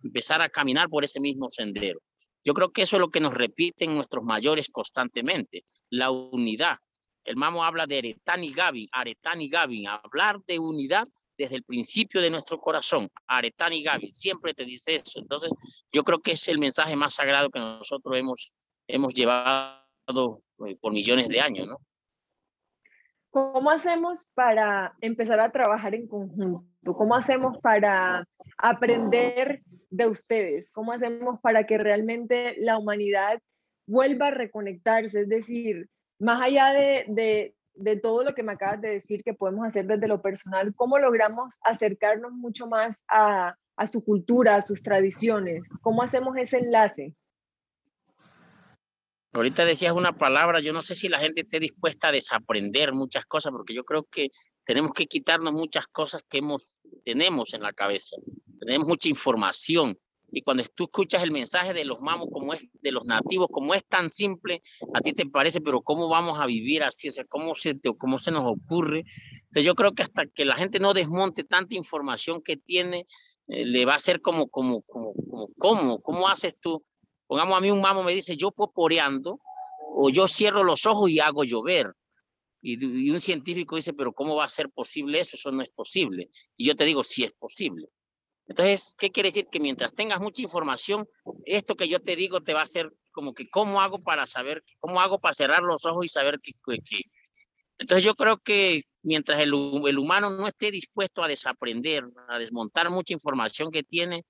empezar 0.00 0.40
a 0.40 0.48
caminar 0.48 0.88
por 0.88 1.02
ese 1.02 1.18
mismo 1.18 1.50
sendero. 1.50 2.00
Yo 2.44 2.54
creo 2.54 2.70
que 2.70 2.82
eso 2.82 2.94
es 2.94 3.00
lo 3.00 3.10
que 3.10 3.18
nos 3.18 3.34
repiten 3.34 3.94
nuestros 3.94 4.22
mayores 4.22 4.68
constantemente, 4.68 5.64
la 5.90 6.12
unidad. 6.12 6.78
El 7.24 7.36
mamo 7.36 7.64
habla 7.64 7.88
de 7.88 7.98
Aretani 7.98 8.48
y 8.48 8.52
Gavin, 8.52 8.88
Aretani 8.92 9.44
y 9.46 9.48
Gavin, 9.48 9.88
hablar 9.88 10.38
de 10.46 10.60
unidad 10.60 11.08
desde 11.42 11.56
el 11.56 11.64
principio 11.64 12.20
de 12.20 12.30
nuestro 12.30 12.60
corazón, 12.60 13.10
Aretani 13.26 13.78
y 13.78 13.82
Gavin, 13.82 14.14
siempre 14.14 14.54
te 14.54 14.64
dice 14.64 14.96
eso. 14.96 15.18
Entonces, 15.18 15.50
yo 15.90 16.04
creo 16.04 16.20
que 16.20 16.32
es 16.32 16.48
el 16.48 16.58
mensaje 16.58 16.94
más 16.94 17.14
sagrado 17.14 17.50
que 17.50 17.58
nosotros 17.58 18.16
hemos, 18.16 18.52
hemos 18.86 19.12
llevado 19.12 20.38
eh, 20.66 20.76
por 20.80 20.92
millones 20.92 21.28
de 21.28 21.40
años, 21.40 21.66
¿no? 21.66 21.78
¿Cómo 23.30 23.70
hacemos 23.70 24.28
para 24.34 24.94
empezar 25.00 25.40
a 25.40 25.50
trabajar 25.50 25.94
en 25.94 26.06
conjunto? 26.06 26.94
¿Cómo 26.94 27.16
hacemos 27.16 27.58
para 27.58 28.28
aprender 28.58 29.62
de 29.90 30.06
ustedes? 30.06 30.70
¿Cómo 30.70 30.92
hacemos 30.92 31.40
para 31.40 31.66
que 31.66 31.78
realmente 31.78 32.54
la 32.58 32.78
humanidad 32.78 33.40
vuelva 33.86 34.28
a 34.28 34.32
reconectarse? 34.32 35.22
Es 35.22 35.28
decir, 35.28 35.88
más 36.20 36.40
allá 36.42 36.72
de, 36.72 37.04
de, 37.08 37.54
todo 38.02 38.24
lo 38.24 38.34
que 38.34 38.42
me 38.42 38.52
acabas 38.52 38.80
de 38.80 38.90
decir 38.90 39.22
que 39.22 39.34
podemos 39.34 39.66
hacer 39.66 39.86
desde 39.86 40.08
lo 40.08 40.20
personal, 40.20 40.74
¿cómo 40.74 40.98
logramos 40.98 41.58
acercarnos 41.64 42.32
mucho 42.32 42.66
más 42.66 43.04
a, 43.08 43.56
a 43.76 43.86
su 43.86 44.04
cultura, 44.04 44.56
a 44.56 44.62
sus 44.62 44.82
tradiciones? 44.82 45.68
¿Cómo 45.80 46.02
hacemos 46.02 46.36
ese 46.36 46.58
enlace? 46.58 47.14
Ahorita 49.34 49.64
decías 49.64 49.94
una 49.94 50.12
palabra, 50.12 50.60
yo 50.60 50.74
no 50.74 50.82
sé 50.82 50.94
si 50.94 51.08
la 51.08 51.18
gente 51.18 51.40
esté 51.40 51.58
dispuesta 51.58 52.08
a 52.08 52.12
desaprender 52.12 52.92
muchas 52.92 53.24
cosas, 53.24 53.50
porque 53.52 53.74
yo 53.74 53.84
creo 53.84 54.04
que 54.04 54.28
tenemos 54.64 54.92
que 54.92 55.06
quitarnos 55.06 55.54
muchas 55.54 55.86
cosas 55.86 56.22
que 56.28 56.38
hemos, 56.38 56.80
tenemos 57.04 57.54
en 57.54 57.62
la 57.62 57.72
cabeza. 57.72 58.16
Tenemos 58.60 58.86
mucha 58.86 59.08
información. 59.08 59.98
Y 60.34 60.40
cuando 60.42 60.64
tú 60.74 60.84
escuchas 60.84 61.22
el 61.22 61.30
mensaje 61.30 61.74
de 61.74 61.84
los 61.84 62.00
mamos, 62.00 62.28
como 62.32 62.54
es, 62.54 62.66
de 62.80 62.90
los 62.90 63.04
nativos, 63.04 63.48
como 63.52 63.74
es 63.74 63.86
tan 63.86 64.08
simple, 64.08 64.62
a 64.94 65.00
ti 65.02 65.12
te 65.12 65.26
parece, 65.26 65.60
pero 65.60 65.82
¿cómo 65.82 66.08
vamos 66.08 66.40
a 66.40 66.46
vivir 66.46 66.82
así? 66.82 67.08
O 67.08 67.12
sea, 67.12 67.24
¿cómo 67.26 67.54
se, 67.54 67.78
cómo 67.98 68.18
se 68.18 68.30
nos 68.30 68.44
ocurre? 68.46 69.04
Entonces 69.42 69.66
yo 69.66 69.74
creo 69.74 69.92
que 69.92 70.02
hasta 70.02 70.24
que 70.26 70.46
la 70.46 70.56
gente 70.56 70.80
no 70.80 70.94
desmonte 70.94 71.44
tanta 71.44 71.74
información 71.74 72.40
que 72.42 72.56
tiene, 72.56 73.06
eh, 73.48 73.66
le 73.66 73.84
va 73.84 73.94
a 73.94 73.98
ser 73.98 74.22
como, 74.22 74.48
como, 74.48 74.80
como, 74.82 75.12
como, 75.12 75.48
¿cómo? 75.58 76.00
¿Cómo 76.00 76.28
haces 76.28 76.58
tú? 76.58 76.82
Pongamos 77.26 77.58
a 77.58 77.60
mí 77.60 77.70
un 77.70 77.82
mamo 77.82 78.02
me 78.02 78.14
dice, 78.14 78.36
yo 78.36 78.52
poporeando 78.52 79.38
o 79.94 80.08
yo 80.08 80.26
cierro 80.26 80.64
los 80.64 80.86
ojos 80.86 81.10
y 81.10 81.20
hago 81.20 81.44
llover. 81.44 81.92
Y, 82.62 83.10
un 83.10 83.20
científico 83.20 83.76
dice, 83.76 83.92
pero 83.92 84.12
¿cómo 84.12 84.36
va 84.36 84.44
a 84.44 84.48
ser 84.48 84.70
posible 84.70 85.20
eso? 85.20 85.36
Eso 85.36 85.50
no 85.50 85.62
es 85.62 85.68
posible. 85.70 86.30
Y 86.56 86.66
yo 86.66 86.76
te 86.76 86.84
digo, 86.84 87.02
sí 87.02 87.24
es 87.24 87.32
posible. 87.32 87.88
Entonces, 88.52 88.94
¿qué 88.98 89.10
quiere 89.10 89.30
decir? 89.30 89.46
Que 89.50 89.58
mientras 89.58 89.94
tengas 89.94 90.20
mucha 90.20 90.42
información, 90.42 91.08
esto 91.46 91.74
que 91.74 91.88
yo 91.88 92.00
te 92.00 92.16
digo 92.16 92.42
te 92.42 92.52
va 92.52 92.60
a 92.60 92.64
hacer 92.64 92.92
como 93.10 93.32
que, 93.32 93.48
¿cómo 93.48 93.80
hago 93.80 93.98
para 93.98 94.26
saber, 94.26 94.60
cómo 94.78 95.00
hago 95.00 95.18
para 95.18 95.32
cerrar 95.32 95.62
los 95.62 95.86
ojos 95.86 96.04
y 96.04 96.10
saber 96.10 96.36
qué? 96.42 96.52
qué? 96.84 97.00
Entonces 97.78 98.04
yo 98.04 98.14
creo 98.14 98.36
que 98.36 98.82
mientras 99.02 99.40
el, 99.40 99.54
el 99.86 99.98
humano 99.98 100.28
no 100.28 100.46
esté 100.46 100.70
dispuesto 100.70 101.22
a 101.22 101.28
desaprender, 101.28 102.04
a 102.28 102.38
desmontar 102.38 102.90
mucha 102.90 103.14
información 103.14 103.70
que 103.70 103.84
tiene, 103.84 104.26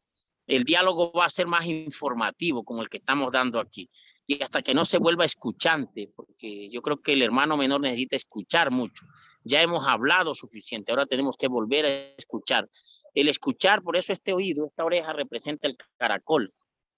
el 0.46 0.62
diálogo 0.62 1.11
va 1.11 1.24
a 1.24 1.30
ser 1.30 1.48
más 1.48 1.66
informativo 1.66 2.62
como 2.62 2.82
el 2.82 2.88
que 2.88 2.98
estamos 2.98 3.32
dando 3.32 3.58
aquí. 3.58 3.90
Y 4.28 4.40
hasta 4.40 4.62
que 4.62 4.72
no 4.72 4.85
se 4.85 4.98
vuelva 4.98 5.24
escuchante, 5.24 6.12
porque 6.14 6.70
yo 6.70 6.80
creo 6.80 7.02
que 7.02 7.14
el 7.14 7.22
hermano 7.22 7.56
menor 7.56 7.80
necesita 7.80 8.14
escuchar 8.14 8.70
mucho. 8.70 9.04
Ya 9.42 9.61
hemos 9.62 9.85
hablado 9.85 10.32
suficiente, 10.32 10.92
ahora 10.92 11.06
tenemos 11.06 11.37
que 11.37 11.48
volver 11.48 11.87
a 11.87 11.88
escuchar. 12.16 12.68
El 13.14 13.29
escuchar, 13.29 13.83
por 13.83 13.96
eso 13.96 14.12
este 14.12 14.33
oído, 14.33 14.66
esta 14.66 14.85
oreja 14.85 15.12
representa 15.12 15.68
el 15.68 15.77
caracol, 15.98 16.51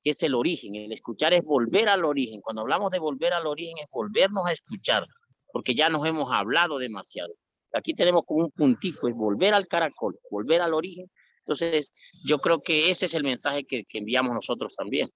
que 0.02 0.10
es 0.10 0.22
el 0.22 0.34
origen. 0.34 0.74
El 0.76 0.92
escuchar 0.92 1.34
es 1.34 1.42
volver 1.42 1.88
al 1.88 2.04
origen. 2.04 2.40
Cuando 2.40 2.62
hablamos 2.62 2.90
de 2.90 2.98
volver 2.98 3.32
al 3.32 3.46
origen 3.46 3.78
es 3.78 3.88
volvernos 3.90 4.46
a 4.46 4.52
escuchar, 4.52 5.06
porque 5.52 5.74
ya 5.74 5.88
nos 5.88 6.06
hemos 6.06 6.32
hablado 6.32 6.78
demasiado. 6.78 7.34
Aquí 7.72 7.94
tenemos 7.94 8.24
como 8.24 8.44
un 8.44 8.50
puntico, 8.52 9.08
es 9.08 9.14
volver 9.14 9.52
al 9.52 9.66
caracol, 9.66 10.16
volver 10.30 10.60
al 10.60 10.74
origen 10.74 11.10
entonces, 11.44 11.92
yo 12.24 12.38
creo 12.38 12.62
que 12.62 12.90
ese 12.90 13.04
es 13.04 13.14
el 13.14 13.22
mensaje 13.22 13.64
que, 13.64 13.84
enviamos 13.92 14.34
nosotros 14.34 14.74
también. 14.74 15.10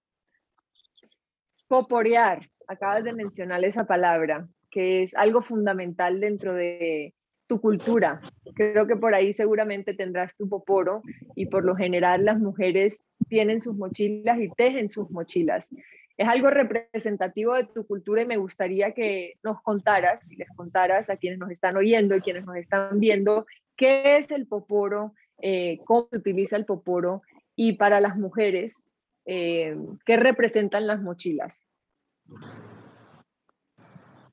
Poporear, 1.69 2.51
acabas 2.67 3.05
de 3.05 3.15
mencionar 3.15 3.65
esa 3.65 3.87
palabra, 3.87 4.47
que 4.71 5.03
es 5.03 5.15
algo 5.15 5.41
fundamental 5.41 6.21
dentro 6.21 6.55
de 6.55 7.15
tu 7.49 7.61
cultura. 7.61 8.21
Creo 8.55 8.87
que 8.87 8.95
por 8.95 9.15
ahí 9.15 9.33
seguramente 9.33 9.95
tendrás 9.95 10.37
tu 10.37 10.49
poporo 10.49 11.03
y 11.35 11.47
por 11.47 11.65
lo 11.65 11.75
general 11.75 12.25
las 12.25 12.39
mujeres 12.39 13.03
tienen 13.29 13.61
sus 13.61 13.75
mochilas 13.75 14.39
y 14.39 14.49
tejen 14.51 14.89
sus 14.89 15.11
mochilas. 15.11 15.75
Es 16.17 16.29
algo 16.29 16.51
representativo 16.51 17.55
de 17.55 17.65
tu 17.65 17.87
cultura 17.87 18.23
y 18.23 18.27
me 18.27 18.37
gustaría 18.37 18.93
que 18.93 19.35
nos 19.43 19.63
contaras, 19.63 20.31
y 20.31 20.37
les 20.37 20.49
contaras 20.57 21.11
a 21.11 21.17
quienes 21.17 21.39
nos 21.39 21.51
están 21.51 21.77
oyendo 21.77 22.17
y 22.17 22.21
quienes 22.21 22.45
nos 22.45 22.57
están 22.57 23.01
viendo, 23.01 23.47
qué 23.77 24.19
es 24.19 24.31
el 24.31 24.47
poporo, 24.47 25.15
eh, 25.41 25.79
cómo 25.85 26.09
se 26.11 26.19
utiliza 26.19 26.57
el 26.57 26.65
poporo 26.65 27.23
y 27.55 27.75
para 27.75 28.01
las 28.01 28.17
mujeres, 28.17 28.89
eh, 29.27 29.77
¿qué 30.05 30.17
representan 30.17 30.87
las 30.87 31.01
mochilas? 31.01 31.67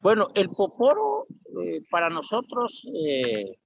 Bueno, 0.06 0.28
el 0.36 0.50
poporo 0.50 1.26
eh, 1.64 1.82
para 1.90 2.12
nosotros 2.12 2.88
eh, 2.94 3.58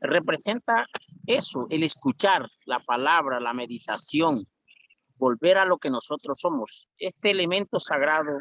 representa 0.00 0.86
eso, 1.26 1.66
el 1.68 1.82
escuchar 1.82 2.48
la 2.64 2.80
palabra, 2.80 3.38
la 3.40 3.52
meditación, 3.52 4.46
volver 5.18 5.58
a 5.58 5.66
lo 5.66 5.76
que 5.76 5.90
nosotros 5.90 6.38
somos. 6.40 6.88
Este 6.96 7.30
elemento 7.30 7.78
sagrado 7.78 8.38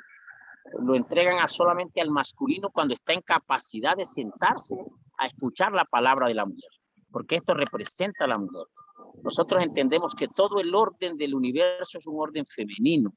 lo 0.80 0.96
entregan 0.96 1.46
solamente 1.50 2.00
al 2.00 2.10
masculino 2.10 2.70
cuando 2.70 2.94
está 2.94 3.12
en 3.12 3.22
capacidad 3.22 3.98
de 3.98 4.06
sentarse 4.06 4.76
a 5.18 5.26
escuchar 5.26 5.74
la 5.74 5.84
palabra 5.84 6.30
de 6.30 6.36
la 6.36 6.46
mujer, 6.46 6.72
porque 7.12 7.36
esto 7.36 7.54
representa 7.54 8.24
a 8.24 8.28
la 8.28 8.38
mujer. 8.38 8.64
Nosotros 9.24 9.62
entendemos 9.62 10.16
que 10.16 10.30
todo 10.30 10.62
el 10.62 10.74
orden 10.74 11.18
del 11.18 11.36
universo 11.36 11.98
es 11.98 12.08
un 12.08 12.16
orden 12.18 12.46
femenino. 12.46 13.12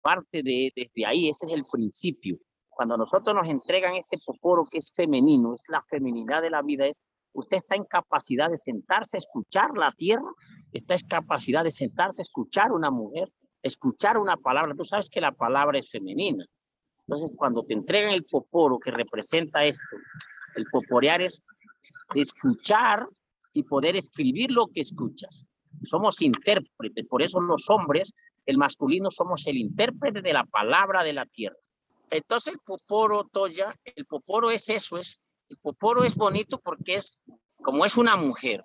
Parte 0.00 0.42
de 0.42 0.72
desde 0.74 1.04
ahí, 1.04 1.28
ese 1.28 1.44
es 1.44 1.52
el 1.52 1.66
principio. 1.70 2.38
Cuando 2.76 2.98
nosotros 2.98 3.34
nos 3.34 3.48
entregan 3.48 3.94
este 3.94 4.18
poporo 4.18 4.64
que 4.70 4.76
es 4.76 4.92
femenino, 4.94 5.54
es 5.54 5.62
la 5.68 5.82
feminidad 5.88 6.42
de 6.42 6.50
la 6.50 6.60
vida, 6.60 6.86
es 6.86 7.00
usted 7.32 7.56
está 7.56 7.74
en 7.74 7.84
capacidad 7.84 8.50
de 8.50 8.58
sentarse 8.58 9.16
a 9.16 9.20
escuchar 9.20 9.70
la 9.78 9.90
tierra, 9.92 10.28
está 10.72 10.92
en 10.92 11.06
capacidad 11.08 11.64
de 11.64 11.70
sentarse 11.70 12.20
a 12.20 12.24
escuchar 12.24 12.72
una 12.72 12.90
mujer, 12.90 13.32
escuchar 13.62 14.18
una 14.18 14.36
palabra. 14.36 14.74
Tú 14.74 14.84
sabes 14.84 15.08
que 15.08 15.22
la 15.22 15.32
palabra 15.32 15.78
es 15.78 15.90
femenina. 15.90 16.44
Entonces, 17.06 17.30
cuando 17.34 17.64
te 17.64 17.72
entregan 17.72 18.12
el 18.12 18.26
poporo 18.26 18.78
que 18.78 18.90
representa 18.90 19.64
esto, 19.64 19.96
el 20.56 20.66
poporear 20.70 21.22
es 21.22 21.42
escuchar 22.14 23.08
y 23.54 23.62
poder 23.62 23.96
escribir 23.96 24.50
lo 24.50 24.66
que 24.66 24.82
escuchas. 24.82 25.46
Somos 25.84 26.20
intérpretes, 26.20 27.06
por 27.06 27.22
eso 27.22 27.40
los 27.40 27.70
hombres, 27.70 28.12
el 28.44 28.58
masculino, 28.58 29.10
somos 29.10 29.46
el 29.46 29.56
intérprete 29.56 30.20
de 30.20 30.34
la 30.34 30.44
palabra 30.44 31.02
de 31.02 31.14
la 31.14 31.24
tierra. 31.24 31.56
Entonces 32.10 32.54
el 32.54 32.60
poporo, 32.60 33.28
Toya, 33.32 33.74
el 33.84 34.06
poporo 34.06 34.50
es 34.50 34.68
eso, 34.68 34.98
es, 34.98 35.22
el 35.48 35.58
poporo 35.58 36.04
es 36.04 36.14
bonito 36.14 36.58
porque 36.58 36.96
es, 36.96 37.22
como 37.56 37.84
es 37.84 37.96
una 37.96 38.16
mujer, 38.16 38.62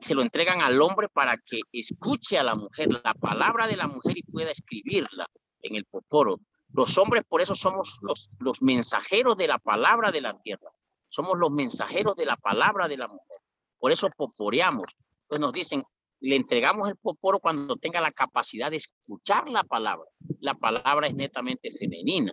se 0.00 0.14
lo 0.14 0.22
entregan 0.22 0.60
al 0.60 0.80
hombre 0.82 1.08
para 1.08 1.36
que 1.38 1.60
escuche 1.72 2.38
a 2.38 2.42
la 2.42 2.54
mujer, 2.54 2.88
la 3.04 3.14
palabra 3.14 3.66
de 3.66 3.76
la 3.76 3.86
mujer 3.86 4.18
y 4.18 4.22
pueda 4.22 4.50
escribirla 4.50 5.28
en 5.62 5.76
el 5.76 5.84
poporo. 5.84 6.40
Los 6.72 6.98
hombres 6.98 7.24
por 7.28 7.40
eso 7.40 7.54
somos 7.54 7.98
los, 8.02 8.30
los 8.38 8.62
mensajeros 8.62 9.36
de 9.36 9.48
la 9.48 9.58
palabra 9.58 10.12
de 10.12 10.20
la 10.20 10.38
tierra. 10.38 10.70
Somos 11.08 11.38
los 11.38 11.50
mensajeros 11.50 12.14
de 12.16 12.26
la 12.26 12.36
palabra 12.36 12.86
de 12.86 12.96
la 12.96 13.08
mujer. 13.08 13.38
Por 13.78 13.90
eso 13.90 14.08
poporeamos. 14.16 14.86
Pues 15.26 15.40
nos 15.40 15.52
dicen, 15.52 15.84
le 16.20 16.36
entregamos 16.36 16.88
el 16.88 16.96
poporo 16.96 17.40
cuando 17.40 17.76
tenga 17.76 18.00
la 18.00 18.12
capacidad 18.12 18.70
de 18.70 18.76
escuchar 18.76 19.48
la 19.48 19.64
palabra. 19.64 20.06
La 20.40 20.54
palabra 20.54 21.06
es 21.06 21.14
netamente 21.14 21.70
femenina. 21.72 22.32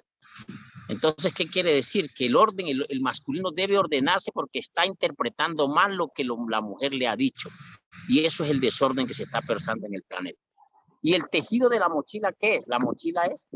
Entonces, 0.89 1.33
¿qué 1.33 1.47
quiere 1.47 1.73
decir? 1.73 2.09
Que 2.13 2.25
el 2.25 2.35
orden, 2.35 2.67
el, 2.67 3.01
masculino 3.01 3.51
debe 3.51 3.77
ordenarse 3.77 4.31
porque 4.31 4.59
está 4.59 4.85
interpretando 4.85 5.67
mal 5.67 5.95
lo 5.95 6.09
que 6.09 6.23
la 6.23 6.61
mujer 6.61 6.93
le 6.93 7.07
ha 7.07 7.15
dicho. 7.15 7.49
Y 8.07 8.25
eso 8.25 8.43
es 8.43 8.51
el 8.51 8.59
desorden 8.59 9.07
que 9.07 9.13
se 9.13 9.23
está 9.23 9.41
persando 9.41 9.87
en 9.87 9.95
el 9.95 10.03
planeta. 10.03 10.39
¿Y 11.01 11.13
el 11.13 11.29
tejido 11.29 11.69
de 11.69 11.79
la 11.79 11.89
mochila 11.89 12.33
qué 12.37 12.55
es? 12.55 12.67
La 12.67 12.79
mochila 12.79 13.25
es 13.25 13.47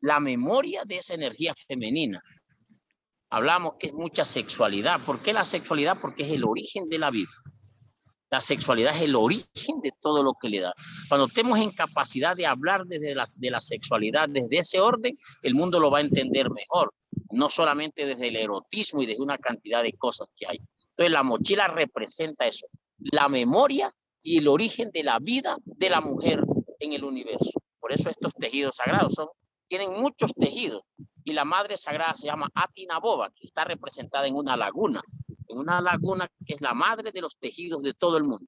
la 0.00 0.20
memoria 0.20 0.82
de 0.84 0.96
esa 0.96 1.14
energía 1.14 1.54
femenina 1.68 2.22
hablamos 3.32 3.76
que 3.78 3.86
es 3.86 3.94
mucha 3.94 4.26
sexualidad. 4.26 5.00
¿Por 5.06 5.20
qué 5.20 5.32
la 5.32 5.46
sexualidad? 5.46 5.96
Porque 6.00 6.22
es 6.24 6.30
el 6.32 6.44
origen 6.44 6.88
de 6.90 6.98
la 6.98 7.10
vida. 7.10 7.30
La 8.32 8.40
sexualidad 8.40 8.96
es 8.96 9.02
el 9.02 9.14
origen 9.14 9.82
de 9.82 9.92
todo 10.00 10.22
lo 10.22 10.32
que 10.40 10.48
le 10.48 10.60
da. 10.60 10.72
Cuando 11.06 11.26
estemos 11.26 11.58
en 11.58 11.70
capacidad 11.70 12.34
de 12.34 12.46
hablar 12.46 12.86
desde 12.86 13.14
la, 13.14 13.26
de 13.36 13.50
la 13.50 13.60
sexualidad, 13.60 14.26
desde 14.26 14.56
ese 14.56 14.80
orden, 14.80 15.18
el 15.42 15.54
mundo 15.54 15.78
lo 15.78 15.90
va 15.90 15.98
a 15.98 16.00
entender 16.00 16.48
mejor, 16.50 16.94
no 17.30 17.50
solamente 17.50 18.06
desde 18.06 18.28
el 18.28 18.36
erotismo 18.36 19.02
y 19.02 19.06
desde 19.06 19.20
una 19.20 19.36
cantidad 19.36 19.82
de 19.82 19.92
cosas 19.92 20.28
que 20.34 20.46
hay. 20.48 20.56
Entonces 20.92 21.12
la 21.12 21.22
mochila 21.22 21.68
representa 21.68 22.46
eso, 22.46 22.68
la 22.96 23.28
memoria 23.28 23.94
y 24.22 24.38
el 24.38 24.48
origen 24.48 24.90
de 24.94 25.04
la 25.04 25.18
vida 25.18 25.58
de 25.64 25.90
la 25.90 26.00
mujer 26.00 26.42
en 26.78 26.94
el 26.94 27.04
universo. 27.04 27.60
Por 27.78 27.92
eso 27.92 28.08
estos 28.08 28.32
tejidos 28.32 28.76
sagrados 28.76 29.12
son, 29.12 29.28
tienen 29.68 29.92
muchos 29.92 30.32
tejidos, 30.32 30.84
y 31.22 31.34
la 31.34 31.44
madre 31.44 31.76
sagrada 31.76 32.14
se 32.14 32.28
llama 32.28 32.48
Atinaboba, 32.54 33.30
que 33.34 33.46
está 33.46 33.64
representada 33.64 34.26
en 34.26 34.36
una 34.36 34.56
laguna, 34.56 35.02
en 35.52 35.58
una 35.58 35.80
laguna 35.80 36.28
que 36.46 36.54
es 36.54 36.60
la 36.60 36.74
madre 36.74 37.12
de 37.12 37.20
los 37.20 37.38
tejidos 37.38 37.82
de 37.82 37.94
todo 37.94 38.16
el 38.16 38.24
mundo. 38.24 38.46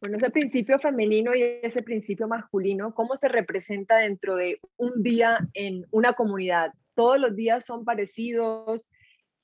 Bueno, 0.00 0.16
ese 0.16 0.30
principio 0.30 0.80
femenino 0.80 1.34
y 1.34 1.42
ese 1.62 1.82
principio 1.82 2.26
masculino, 2.26 2.92
¿cómo 2.92 3.16
se 3.16 3.28
representa 3.28 3.98
dentro 3.98 4.34
de 4.34 4.58
un 4.76 5.00
día 5.02 5.38
en 5.54 5.86
una 5.92 6.14
comunidad? 6.14 6.72
¿Todos 6.94 7.20
los 7.20 7.36
días 7.36 7.64
son 7.64 7.84
parecidos? 7.84 8.90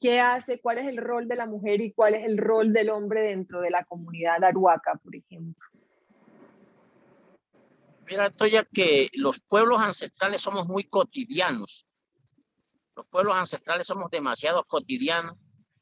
¿Qué 0.01 0.19
hace? 0.19 0.61
¿Cuál 0.61 0.79
es 0.79 0.89
el 0.89 0.97
rol 0.97 1.29
de 1.29 1.37
la 1.37 1.47
mujer 1.47 1.81
y 1.81 1.93
cuál 1.93 2.15
es 2.15 2.25
el 2.27 2.39
rol 2.39 2.73
del 2.73 2.91
hombre 2.91 3.21
dentro 3.21 3.61
de 3.61 3.71
la 3.71 3.85
comunidad 3.85 4.43
aruaca, 4.43 4.99
por 5.03 5.15
ejemplo? 5.15 5.65
Mira, 8.07 8.31
Toya, 8.31 8.67
que 8.73 9.11
los 9.13 9.39
pueblos 9.39 9.81
ancestrales 9.81 10.41
somos 10.41 10.67
muy 10.67 10.85
cotidianos. 10.85 11.87
Los 12.97 13.07
pueblos 13.07 13.37
ancestrales 13.37 13.87
somos 13.87 14.11
demasiado 14.11 14.65
cotidianos 14.65 15.37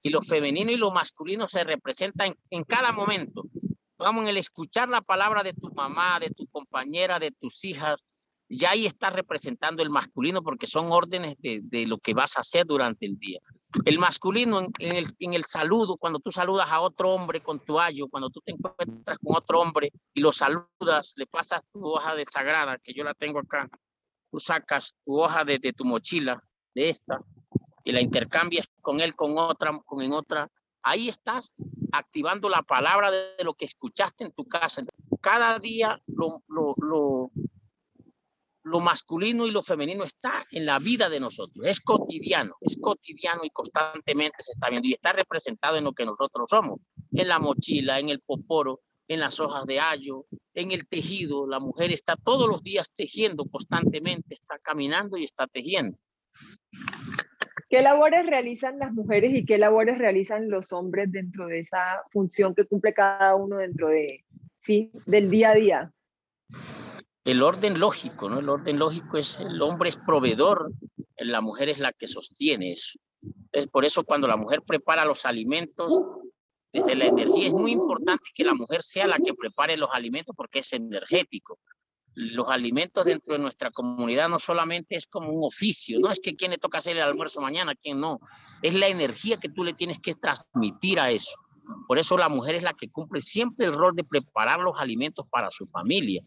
y 0.07 0.09
lo 0.09 0.23
femenino 0.23 0.71
y 0.71 0.77
lo 0.77 0.93
masculino 0.93 1.49
se 1.49 1.65
representan 1.65 2.37
en, 2.51 2.63
cada 2.63 2.93
momento. 2.93 3.43
Vamos, 3.99 4.23
en 4.23 4.29
el 4.29 4.37
escuchar 4.37 4.89
la 4.89 5.01
palabra 5.01 5.43
de 5.43 5.53
tu 5.53 5.69
mamá, 5.75 6.21
de 6.21 6.31
tu 6.31 6.47
compañera, 6.47 7.19
de 7.19 7.33
tus 7.33 7.65
hijas, 7.65 8.05
ya 8.49 8.71
ahí 8.71 8.87
está 8.87 9.11
representando 9.11 9.83
el 9.83 9.91
masculino 9.91 10.45
porque 10.45 10.69
son 10.69 10.93
órdenes 10.93 11.37
de, 11.39 11.59
de 11.65 11.89
lo 11.89 11.99
que 11.99 12.15
vas 12.15 12.37
a 12.37 12.43
hacer 12.43 12.67
durante 12.67 13.05
el 13.05 13.19
día. 13.19 13.41
El 13.85 13.99
masculino 13.99 14.61
en, 14.61 14.73
el, 14.79 15.07
en, 15.19 15.35
el, 15.35 15.45
saludo, 15.45 15.97
cuando 15.97 16.21
tú 16.21 16.31
saludas 16.31 16.69
a 16.71 16.81
otro 16.83 17.11
hombre 17.13 17.41
con 17.41 17.59
tu 17.59 17.81
ayo, 17.81 18.07
cuando 18.07 18.31
tú 18.31 18.41
te 18.43 18.53
encuentras 18.53 19.19
con 19.19 19.35
otro 19.35 19.59
hombre 19.61 19.91
y 20.15 20.21
lo 20.21 20.31
saludas, 20.31 21.15
le 21.17 21.27
pasas 21.27 21.63
tu 21.73 21.85
hoja 21.85 22.15
de 22.15 22.25
sagrada, 22.27 22.79
que 22.79 22.95
yo 22.95 23.03
la 23.03 23.15
tengo 23.15 23.41
acá, 23.41 23.69
tú 24.31 24.39
sacas 24.39 24.95
tu 25.05 25.21
hoja 25.21 25.45
de, 25.45 25.59
de 25.59 25.73
tu 25.73 25.85
mochila, 25.85 26.41
de 26.77 26.91
esta, 26.91 27.19
y 27.87 27.93
la 27.93 28.01
intercambias 28.01 28.69
con 28.83 29.01
él, 29.01 29.15
con 29.15 29.39
otra, 29.39 29.81
con 29.87 30.03
en 30.03 30.13
otra, 30.13 30.51
ahí 30.83 31.09
estás 31.09 31.55
activando 31.93 32.49
la 32.49 32.63
palabra 32.63 33.13
de, 33.13 33.45
lo 33.45 33.55
que 33.55 33.65
escuchaste 33.65 34.25
en 34.25 34.33
tu 34.33 34.45
casa. 34.45 34.83
Cada 35.21 35.57
día 35.61 35.97
lo, 36.09 36.43
lo, 36.49 36.75
lo, 36.79 37.31
lo 38.65 38.81
masculino 38.81 39.47
y 39.47 39.53
lo 39.53 39.63
femenino 39.63 40.03
está 40.03 40.45
en 40.51 40.67
la 40.67 40.81
vida 40.81 41.09
de 41.09 41.21
nosotros, 41.21 41.65
es 41.65 41.81
cotidiano, 41.81 42.57
es 42.61 42.77
cotidiano 42.77 43.43
y 43.45 43.51
constantemente 43.51 44.43
se 44.43 44.53
está 44.53 44.69
viendo 44.69 44.89
y 44.89 44.95
está 44.95 45.13
representado 45.13 45.77
en 45.77 45.85
lo 45.85 45.93
que 45.93 46.05
nosotros 46.05 46.51
somos, 46.51 46.81
en 47.13 47.29
la 47.29 47.39
mochila, 47.39 48.01
en 48.01 48.09
el 48.09 48.21
poporo, 48.21 48.81
en 49.07 49.21
las 49.21 49.39
hojas 49.39 49.65
de 49.65 49.79
ayo, 49.79 50.27
en 50.55 50.73
el 50.73 50.89
tejido. 50.89 51.47
La 51.47 51.61
mujer 51.61 51.93
está 51.93 52.17
todos 52.17 52.49
los 52.49 52.65
días 52.65 52.91
tejiendo 52.97 53.45
constantemente, 53.45 54.35
está 54.35 54.59
caminando 54.59 55.17
y 55.17 55.23
está 55.23 55.47
tejiendo. 55.47 55.97
¿Qué 57.77 57.83
labores 57.83 58.25
realizan 58.25 58.79
las 58.79 58.91
mujeres 58.95 59.35
y 59.35 59.45
qué 59.45 59.59
labores 59.59 59.99
realizan 59.99 60.49
los 60.49 60.73
hombres 60.73 61.13
dentro 61.13 61.47
de 61.47 61.59
esa 61.59 62.01
función 62.11 62.55
que 62.55 62.65
cumple 62.65 62.95
cada 62.95 63.35
uno 63.35 63.59
dentro 63.59 63.89
de, 63.89 64.25
sí, 64.59 64.91
del 65.05 65.29
día 65.29 65.51
a 65.51 65.55
día? 65.55 65.93
el 67.25 67.43
orden 67.43 67.79
lógico, 67.79 68.31
¿no? 68.31 68.39
El 68.39 68.49
orden 68.49 68.79
lógico 68.79 69.19
es 69.19 69.39
el 69.41 69.61
hombre 69.61 69.91
es 69.91 69.99
proveedor, 69.99 70.73
la 71.19 71.43
mujer 71.43 71.69
es 71.69 71.79
la 71.79 71.93
que 71.93 72.09
sostiene 72.09 72.73
eso. 72.73 72.99
Es 73.53 73.69
por 73.69 73.85
eso 73.85 74.05
cuando 74.05 74.27
la 74.27 74.37
mujer 74.39 74.63
prepara 74.63 75.05
los 75.05 75.27
alimentos, 75.27 76.01
desde 76.73 76.95
la 76.95 77.05
energía 77.05 77.49
es 77.49 77.53
muy 77.53 77.73
importante 77.73 78.25
que 78.35 78.45
la 78.45 78.55
mujer 78.55 78.83
sea 78.85 79.07
la 79.07 79.19
que 79.19 79.35
prepare 79.35 79.77
los 79.77 79.91
alimentos 79.93 80.35
porque 80.35 80.61
es 80.61 80.73
energético. 80.73 81.59
Los 82.17 82.49
alimentos 82.49 83.05
dentro 83.05 83.35
de 83.35 83.41
nuestra 83.41 83.71
comunidad 83.71 84.29
no 84.29 84.39
solamente 84.39 84.97
es 84.97 85.07
como 85.07 85.31
un 85.31 85.45
oficio, 85.45 86.01
no 86.01 86.11
es 86.11 86.19
que 86.19 86.35
quién 86.35 86.51
le 86.51 86.59
toca 86.59 86.79
hacer 86.79 86.97
el 86.97 87.03
almuerzo 87.03 87.41
mañana, 87.41 87.75
quién 87.75 88.01
no. 88.01 88.19
Es 88.63 88.75
la 88.75 88.89
energía 88.89 89.37
que 89.37 89.51
tú 89.51 89.63
le 89.63 89.75
tienes 89.75 90.01
que 90.01 90.15
transmitir 90.15 90.99
a 90.99 91.11
eso. 91.11 91.37
Por 91.87 91.99
eso 91.99 92.17
la 92.17 92.29
mujer 92.29 92.57
es 92.57 92.63
la 92.63 92.75
que 92.75 92.91
cumple 92.91 93.21
siempre 93.21 93.67
el 93.67 93.75
rol 93.75 93.95
de 93.95 94.05
preparar 94.05 94.61
los 94.61 94.81
alimentos 94.81 95.27
para 95.31 95.51
su 95.51 95.67
familia 95.67 96.23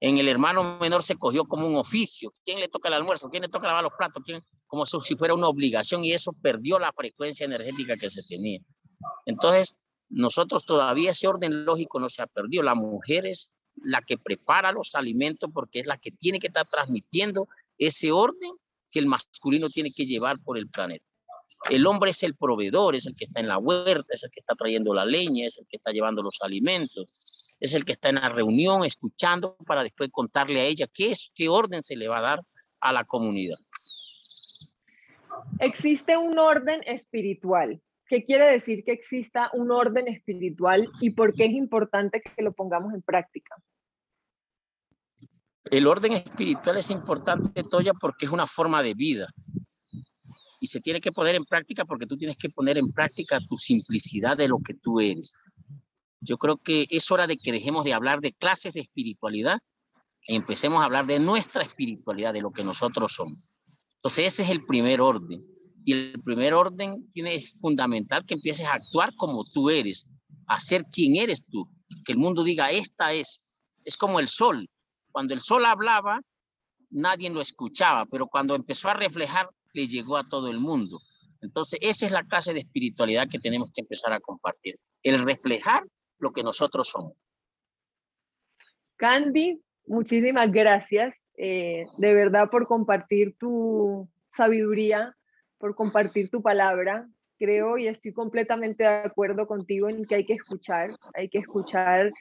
en 0.00 0.18
el 0.18 0.28
hermano 0.28 0.78
menor 0.78 1.02
se 1.02 1.16
cogió 1.16 1.44
como 1.44 1.66
un 1.66 1.76
oficio. 1.76 2.32
¿Quién 2.44 2.60
le 2.60 2.68
toca 2.68 2.88
el 2.88 2.94
almuerzo? 2.94 3.30
¿Quién 3.30 3.42
le 3.42 3.48
toca 3.48 3.66
lavar 3.66 3.82
los 3.82 3.94
platos? 3.96 4.22
¿Quién? 4.24 4.42
Como 4.66 4.84
si 4.84 5.16
fuera 5.16 5.34
una 5.34 5.48
obligación 5.48 6.04
y 6.04 6.12
eso 6.12 6.32
perdió 6.32 6.78
la 6.78 6.92
frecuencia 6.92 7.46
energética 7.46 7.94
que 7.96 8.10
se 8.10 8.22
tenía. 8.22 8.60
Entonces, 9.24 9.74
nosotros 10.08 10.66
todavía 10.66 11.12
ese 11.12 11.26
orden 11.26 11.64
lógico 11.64 11.98
no 11.98 12.08
se 12.08 12.22
ha 12.22 12.26
perdido. 12.26 12.62
La 12.62 12.74
mujer 12.74 13.26
es 13.26 13.52
la 13.86 14.02
que 14.02 14.18
prepara 14.18 14.72
los 14.72 14.94
alimentos 14.94 15.50
porque 15.52 15.80
es 15.80 15.86
la 15.86 15.98
que 15.98 16.10
tiene 16.10 16.38
que 16.38 16.48
estar 16.48 16.66
transmitiendo 16.70 17.48
ese 17.78 18.12
orden 18.12 18.52
que 18.90 18.98
el 18.98 19.06
masculino 19.06 19.68
tiene 19.70 19.90
que 19.90 20.06
llevar 20.06 20.38
por 20.40 20.58
el 20.58 20.68
planeta. 20.68 21.04
El 21.70 21.86
hombre 21.86 22.10
es 22.10 22.22
el 22.22 22.36
proveedor, 22.36 22.94
es 22.94 23.06
el 23.06 23.14
que 23.14 23.24
está 23.24 23.40
en 23.40 23.48
la 23.48 23.58
huerta, 23.58 24.14
es 24.14 24.22
el 24.22 24.30
que 24.30 24.40
está 24.40 24.54
trayendo 24.54 24.94
la 24.94 25.04
leña, 25.04 25.46
es 25.46 25.58
el 25.58 25.66
que 25.66 25.76
está 25.76 25.90
llevando 25.90 26.22
los 26.22 26.38
alimentos 26.40 27.46
es 27.60 27.74
el 27.74 27.84
que 27.84 27.92
está 27.92 28.10
en 28.10 28.16
la 28.16 28.28
reunión 28.28 28.84
escuchando 28.84 29.56
para 29.66 29.82
después 29.82 30.10
contarle 30.10 30.60
a 30.60 30.64
ella 30.64 30.86
qué 30.92 31.10
es, 31.10 31.32
qué 31.34 31.48
orden 31.48 31.82
se 31.82 31.96
le 31.96 32.08
va 32.08 32.18
a 32.18 32.22
dar 32.22 32.40
a 32.80 32.92
la 32.92 33.04
comunidad. 33.04 33.58
Existe 35.60 36.16
un 36.16 36.38
orden 36.38 36.80
espiritual. 36.86 37.80
¿Qué 38.08 38.24
quiere 38.24 38.50
decir 38.52 38.84
que 38.84 38.92
exista 38.92 39.50
un 39.52 39.70
orden 39.70 40.06
espiritual 40.06 40.88
y 41.00 41.10
por 41.10 41.34
qué 41.34 41.46
es 41.46 41.52
importante 41.52 42.22
que 42.22 42.42
lo 42.42 42.52
pongamos 42.52 42.94
en 42.94 43.02
práctica? 43.02 43.56
El 45.70 45.86
orden 45.86 46.12
espiritual 46.12 46.76
es 46.76 46.90
importante, 46.90 47.64
Toya, 47.64 47.92
porque 47.92 48.26
es 48.26 48.32
una 48.32 48.46
forma 48.46 48.82
de 48.82 48.94
vida. 48.94 49.28
Y 50.60 50.68
se 50.68 50.80
tiene 50.80 51.00
que 51.00 51.12
poner 51.12 51.34
en 51.34 51.44
práctica 51.44 51.84
porque 51.84 52.06
tú 52.06 52.16
tienes 52.16 52.36
que 52.36 52.48
poner 52.50 52.78
en 52.78 52.92
práctica 52.92 53.40
tu 53.48 53.56
simplicidad 53.56 54.36
de 54.36 54.48
lo 54.48 54.58
que 54.64 54.74
tú 54.74 55.00
eres. 55.00 55.34
Yo 56.20 56.38
creo 56.38 56.56
que 56.56 56.86
es 56.90 57.10
hora 57.10 57.26
de 57.26 57.36
que 57.36 57.52
dejemos 57.52 57.84
de 57.84 57.92
hablar 57.92 58.20
de 58.20 58.32
clases 58.32 58.72
de 58.74 58.80
espiritualidad 58.80 59.58
y 60.26 60.36
empecemos 60.36 60.80
a 60.80 60.84
hablar 60.84 61.06
de 61.06 61.20
nuestra 61.20 61.62
espiritualidad, 61.62 62.32
de 62.32 62.42
lo 62.42 62.52
que 62.52 62.64
nosotros 62.64 63.12
somos. 63.12 63.54
Entonces 63.96 64.26
ese 64.32 64.42
es 64.44 64.50
el 64.50 64.64
primer 64.64 65.00
orden. 65.00 65.44
Y 65.84 65.92
el 65.92 66.22
primer 66.22 66.54
orden 66.54 67.08
tiene, 67.12 67.34
es 67.34 67.58
fundamental 67.60 68.24
que 68.24 68.34
empieces 68.34 68.66
a 68.66 68.74
actuar 68.74 69.14
como 69.16 69.44
tú 69.52 69.70
eres, 69.70 70.06
a 70.46 70.58
ser 70.58 70.84
quien 70.86 71.16
eres 71.16 71.44
tú. 71.46 71.68
Que 72.04 72.12
el 72.12 72.18
mundo 72.18 72.42
diga, 72.42 72.70
esta 72.70 73.12
es. 73.12 73.40
Es 73.84 73.96
como 73.96 74.18
el 74.18 74.28
sol. 74.28 74.68
Cuando 75.16 75.32
el 75.32 75.40
sol 75.40 75.64
hablaba, 75.64 76.20
nadie 76.90 77.30
lo 77.30 77.40
escuchaba, 77.40 78.04
pero 78.04 78.26
cuando 78.26 78.54
empezó 78.54 78.90
a 78.90 78.92
reflejar, 78.92 79.48
le 79.72 79.86
llegó 79.86 80.18
a 80.18 80.28
todo 80.28 80.50
el 80.50 80.60
mundo. 80.60 80.98
Entonces, 81.40 81.78
esa 81.80 82.04
es 82.04 82.12
la 82.12 82.22
clase 82.24 82.52
de 82.52 82.60
espiritualidad 82.60 83.26
que 83.26 83.38
tenemos 83.38 83.70
que 83.72 83.80
empezar 83.80 84.12
a 84.12 84.20
compartir. 84.20 84.78
El 85.02 85.24
reflejar 85.24 85.84
lo 86.18 86.32
que 86.32 86.42
nosotros 86.42 86.90
somos. 86.90 87.14
Candy, 88.96 89.58
muchísimas 89.86 90.52
gracias 90.52 91.16
eh, 91.38 91.86
de 91.96 92.14
verdad 92.14 92.50
por 92.50 92.66
compartir 92.66 93.38
tu 93.38 94.10
sabiduría, 94.34 95.16
por 95.56 95.74
compartir 95.74 96.28
tu 96.28 96.42
palabra. 96.42 97.08
Creo 97.38 97.78
y 97.78 97.88
estoy 97.88 98.12
completamente 98.12 98.84
de 98.84 98.90
acuerdo 98.90 99.46
contigo 99.46 99.88
en 99.88 100.04
que 100.04 100.16
hay 100.16 100.26
que 100.26 100.34
escuchar, 100.34 100.90
hay 101.14 101.30
que 101.30 101.38
escuchar 101.38 102.12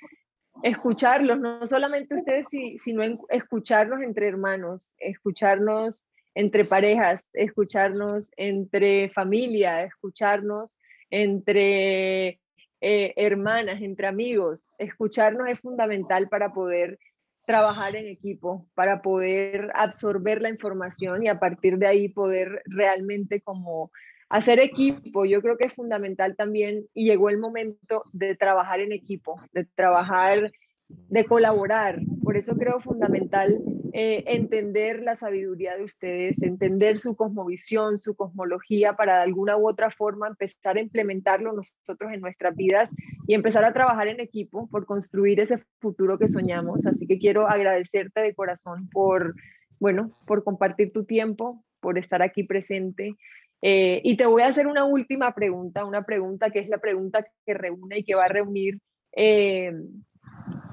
escucharlos, 0.63 1.39
no 1.39 1.65
solamente 1.67 2.15
ustedes, 2.15 2.47
sino 2.49 3.03
escucharnos 3.29 4.01
entre 4.01 4.27
hermanos, 4.27 4.93
escucharnos 4.97 6.07
entre 6.33 6.65
parejas, 6.65 7.29
escucharnos 7.33 8.31
entre 8.35 9.09
familia, 9.09 9.83
escucharnos 9.83 10.79
entre 11.09 12.41
eh, 12.81 13.13
hermanas, 13.15 13.81
entre 13.81 14.07
amigos. 14.07 14.73
Escucharnos 14.77 15.47
es 15.47 15.59
fundamental 15.59 16.27
para 16.27 16.53
poder 16.53 16.99
trabajar 17.45 17.95
en 17.95 18.07
equipo, 18.07 18.67
para 18.73 19.01
poder 19.01 19.71
absorber 19.75 20.41
la 20.41 20.49
información 20.49 21.23
y 21.23 21.29
a 21.29 21.39
partir 21.39 21.77
de 21.77 21.87
ahí 21.87 22.09
poder 22.09 22.61
realmente 22.65 23.41
como 23.41 23.91
hacer 24.29 24.59
equipo, 24.59 25.25
yo 25.25 25.41
creo 25.41 25.57
que 25.57 25.67
es 25.67 25.73
fundamental 25.73 26.35
también 26.35 26.85
y 26.93 27.05
llegó 27.05 27.29
el 27.29 27.37
momento 27.37 28.03
de 28.11 28.35
trabajar 28.35 28.79
en 28.79 28.91
equipo, 28.91 29.39
de 29.53 29.65
trabajar, 29.65 30.51
de 30.87 31.25
colaborar. 31.25 31.99
Por 32.23 32.37
eso 32.37 32.55
creo 32.55 32.79
fundamental 32.79 33.61
eh, 33.93 34.23
entender 34.27 35.01
la 35.03 35.15
sabiduría 35.15 35.77
de 35.77 35.83
ustedes, 35.83 36.41
entender 36.41 36.99
su 36.99 37.15
cosmovisión, 37.15 37.97
su 37.97 38.15
cosmología, 38.15 38.93
para 38.93 39.17
de 39.17 39.23
alguna 39.23 39.57
u 39.57 39.69
otra 39.69 39.89
forma 39.89 40.27
empezar 40.27 40.77
a 40.77 40.81
implementarlo 40.81 41.53
nosotros 41.53 42.11
en 42.11 42.19
nuestras 42.19 42.55
vidas 42.55 42.91
y 43.27 43.35
empezar 43.35 43.63
a 43.63 43.73
trabajar 43.73 44.07
en 44.07 44.19
equipo 44.19 44.67
por 44.67 44.85
construir 44.85 45.39
ese 45.39 45.63
futuro 45.79 46.17
que 46.17 46.27
soñamos. 46.27 46.85
Así 46.85 47.05
que 47.05 47.19
quiero 47.19 47.47
agradecerte 47.47 48.21
de 48.21 48.35
corazón 48.35 48.89
por, 48.89 49.35
bueno, 49.79 50.09
por 50.27 50.43
compartir 50.43 50.91
tu 50.91 51.05
tiempo, 51.05 51.63
por 51.79 51.97
estar 51.97 52.21
aquí 52.21 52.43
presente 52.43 53.15
eh, 53.61 54.01
y 54.03 54.17
te 54.17 54.25
voy 54.25 54.43
a 54.43 54.47
hacer 54.47 54.67
una 54.67 54.85
última 54.85 55.33
pregunta, 55.33 55.85
una 55.85 56.03
pregunta 56.03 56.49
que 56.49 56.59
es 56.59 56.69
la 56.69 56.77
pregunta 56.77 57.25
que 57.45 57.53
reúne 57.53 57.99
y 57.99 58.03
que 58.03 58.15
va 58.15 58.25
a 58.25 58.29
reunir 58.29 58.79
eh, 59.15 59.73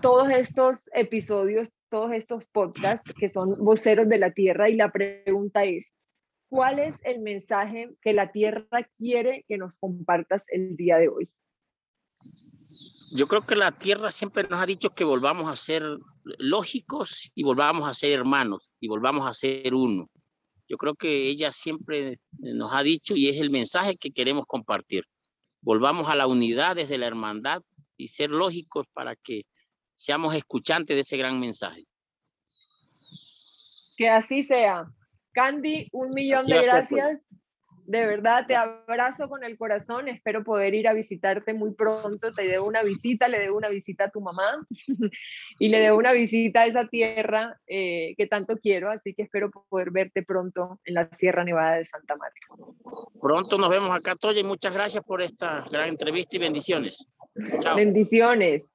todos 0.00 0.30
estos 0.30 0.90
episodios, 0.92 1.70
todos 1.88 2.12
estos 2.12 2.44
podcasts 2.46 3.12
que 3.18 3.28
son 3.28 3.64
voceros 3.64 4.08
de 4.08 4.18
la 4.18 4.32
Tierra. 4.32 4.68
Y 4.68 4.74
la 4.74 4.90
pregunta 4.90 5.64
es, 5.64 5.94
¿cuál 6.48 6.78
es 6.78 6.98
el 7.04 7.20
mensaje 7.20 7.90
que 8.02 8.12
la 8.12 8.32
Tierra 8.32 8.88
quiere 8.98 9.44
que 9.48 9.58
nos 9.58 9.76
compartas 9.76 10.44
el 10.48 10.76
día 10.76 10.98
de 10.98 11.08
hoy? 11.08 11.30
Yo 13.14 13.28
creo 13.28 13.46
que 13.46 13.56
la 13.56 13.72
Tierra 13.72 14.10
siempre 14.10 14.42
nos 14.44 14.60
ha 14.60 14.66
dicho 14.66 14.90
que 14.96 15.04
volvamos 15.04 15.48
a 15.48 15.56
ser 15.56 15.82
lógicos 16.24 17.30
y 17.34 17.42
volvamos 17.42 17.88
a 17.88 17.94
ser 17.94 18.12
hermanos 18.12 18.72
y 18.80 18.88
volvamos 18.88 19.26
a 19.26 19.34
ser 19.34 19.74
uno. 19.74 20.08
Yo 20.68 20.76
creo 20.76 20.94
que 20.94 21.28
ella 21.28 21.52
siempre 21.52 22.18
nos 22.38 22.72
ha 22.72 22.82
dicho 22.82 23.14
y 23.14 23.28
es 23.28 23.40
el 23.40 23.50
mensaje 23.50 23.96
que 23.96 24.10
queremos 24.10 24.46
compartir. 24.46 25.04
Volvamos 25.60 26.08
a 26.08 26.16
la 26.16 26.26
unidad 26.26 26.76
desde 26.76 26.98
la 26.98 27.06
hermandad 27.06 27.62
y 27.96 28.08
ser 28.08 28.30
lógicos 28.30 28.86
para 28.92 29.16
que 29.16 29.42
seamos 29.94 30.34
escuchantes 30.34 30.96
de 30.96 31.02
ese 31.02 31.16
gran 31.16 31.38
mensaje. 31.38 31.86
Que 33.96 34.08
así 34.08 34.42
sea. 34.42 34.86
Candy, 35.32 35.88
un 35.92 36.10
millón 36.10 36.44
de 36.46 36.62
pues. 36.88 37.28
De 37.84 38.06
verdad, 38.06 38.46
te 38.46 38.54
abrazo 38.54 39.28
con 39.28 39.44
el 39.44 39.56
corazón. 39.56 40.08
Espero 40.08 40.44
poder 40.44 40.74
ir 40.74 40.88
a 40.88 40.92
visitarte 40.92 41.52
muy 41.52 41.74
pronto. 41.74 42.32
Te 42.32 42.42
debo 42.42 42.66
una 42.66 42.82
visita, 42.82 43.28
le 43.28 43.38
debo 43.40 43.56
una 43.56 43.68
visita 43.68 44.04
a 44.04 44.10
tu 44.10 44.20
mamá 44.20 44.66
y 45.58 45.68
le 45.68 45.80
debo 45.80 45.98
una 45.98 46.12
visita 46.12 46.62
a 46.62 46.66
esa 46.66 46.86
tierra 46.86 47.58
eh, 47.66 48.14
que 48.16 48.26
tanto 48.26 48.56
quiero. 48.58 48.90
Así 48.90 49.14
que 49.14 49.22
espero 49.22 49.50
poder 49.50 49.90
verte 49.90 50.22
pronto 50.22 50.80
en 50.84 50.94
la 50.94 51.08
Sierra 51.16 51.44
Nevada 51.44 51.76
de 51.76 51.86
Santa 51.86 52.16
Marta. 52.16 52.38
Pronto 53.20 53.58
nos 53.58 53.70
vemos 53.70 53.90
acá, 53.90 54.14
Toya, 54.14 54.40
y 54.40 54.44
muchas 54.44 54.72
gracias 54.72 55.04
por 55.04 55.22
esta 55.22 55.64
gran 55.70 55.88
entrevista 55.88 56.36
y 56.36 56.38
bendiciones. 56.38 57.06
Bendiciones. 57.74 58.74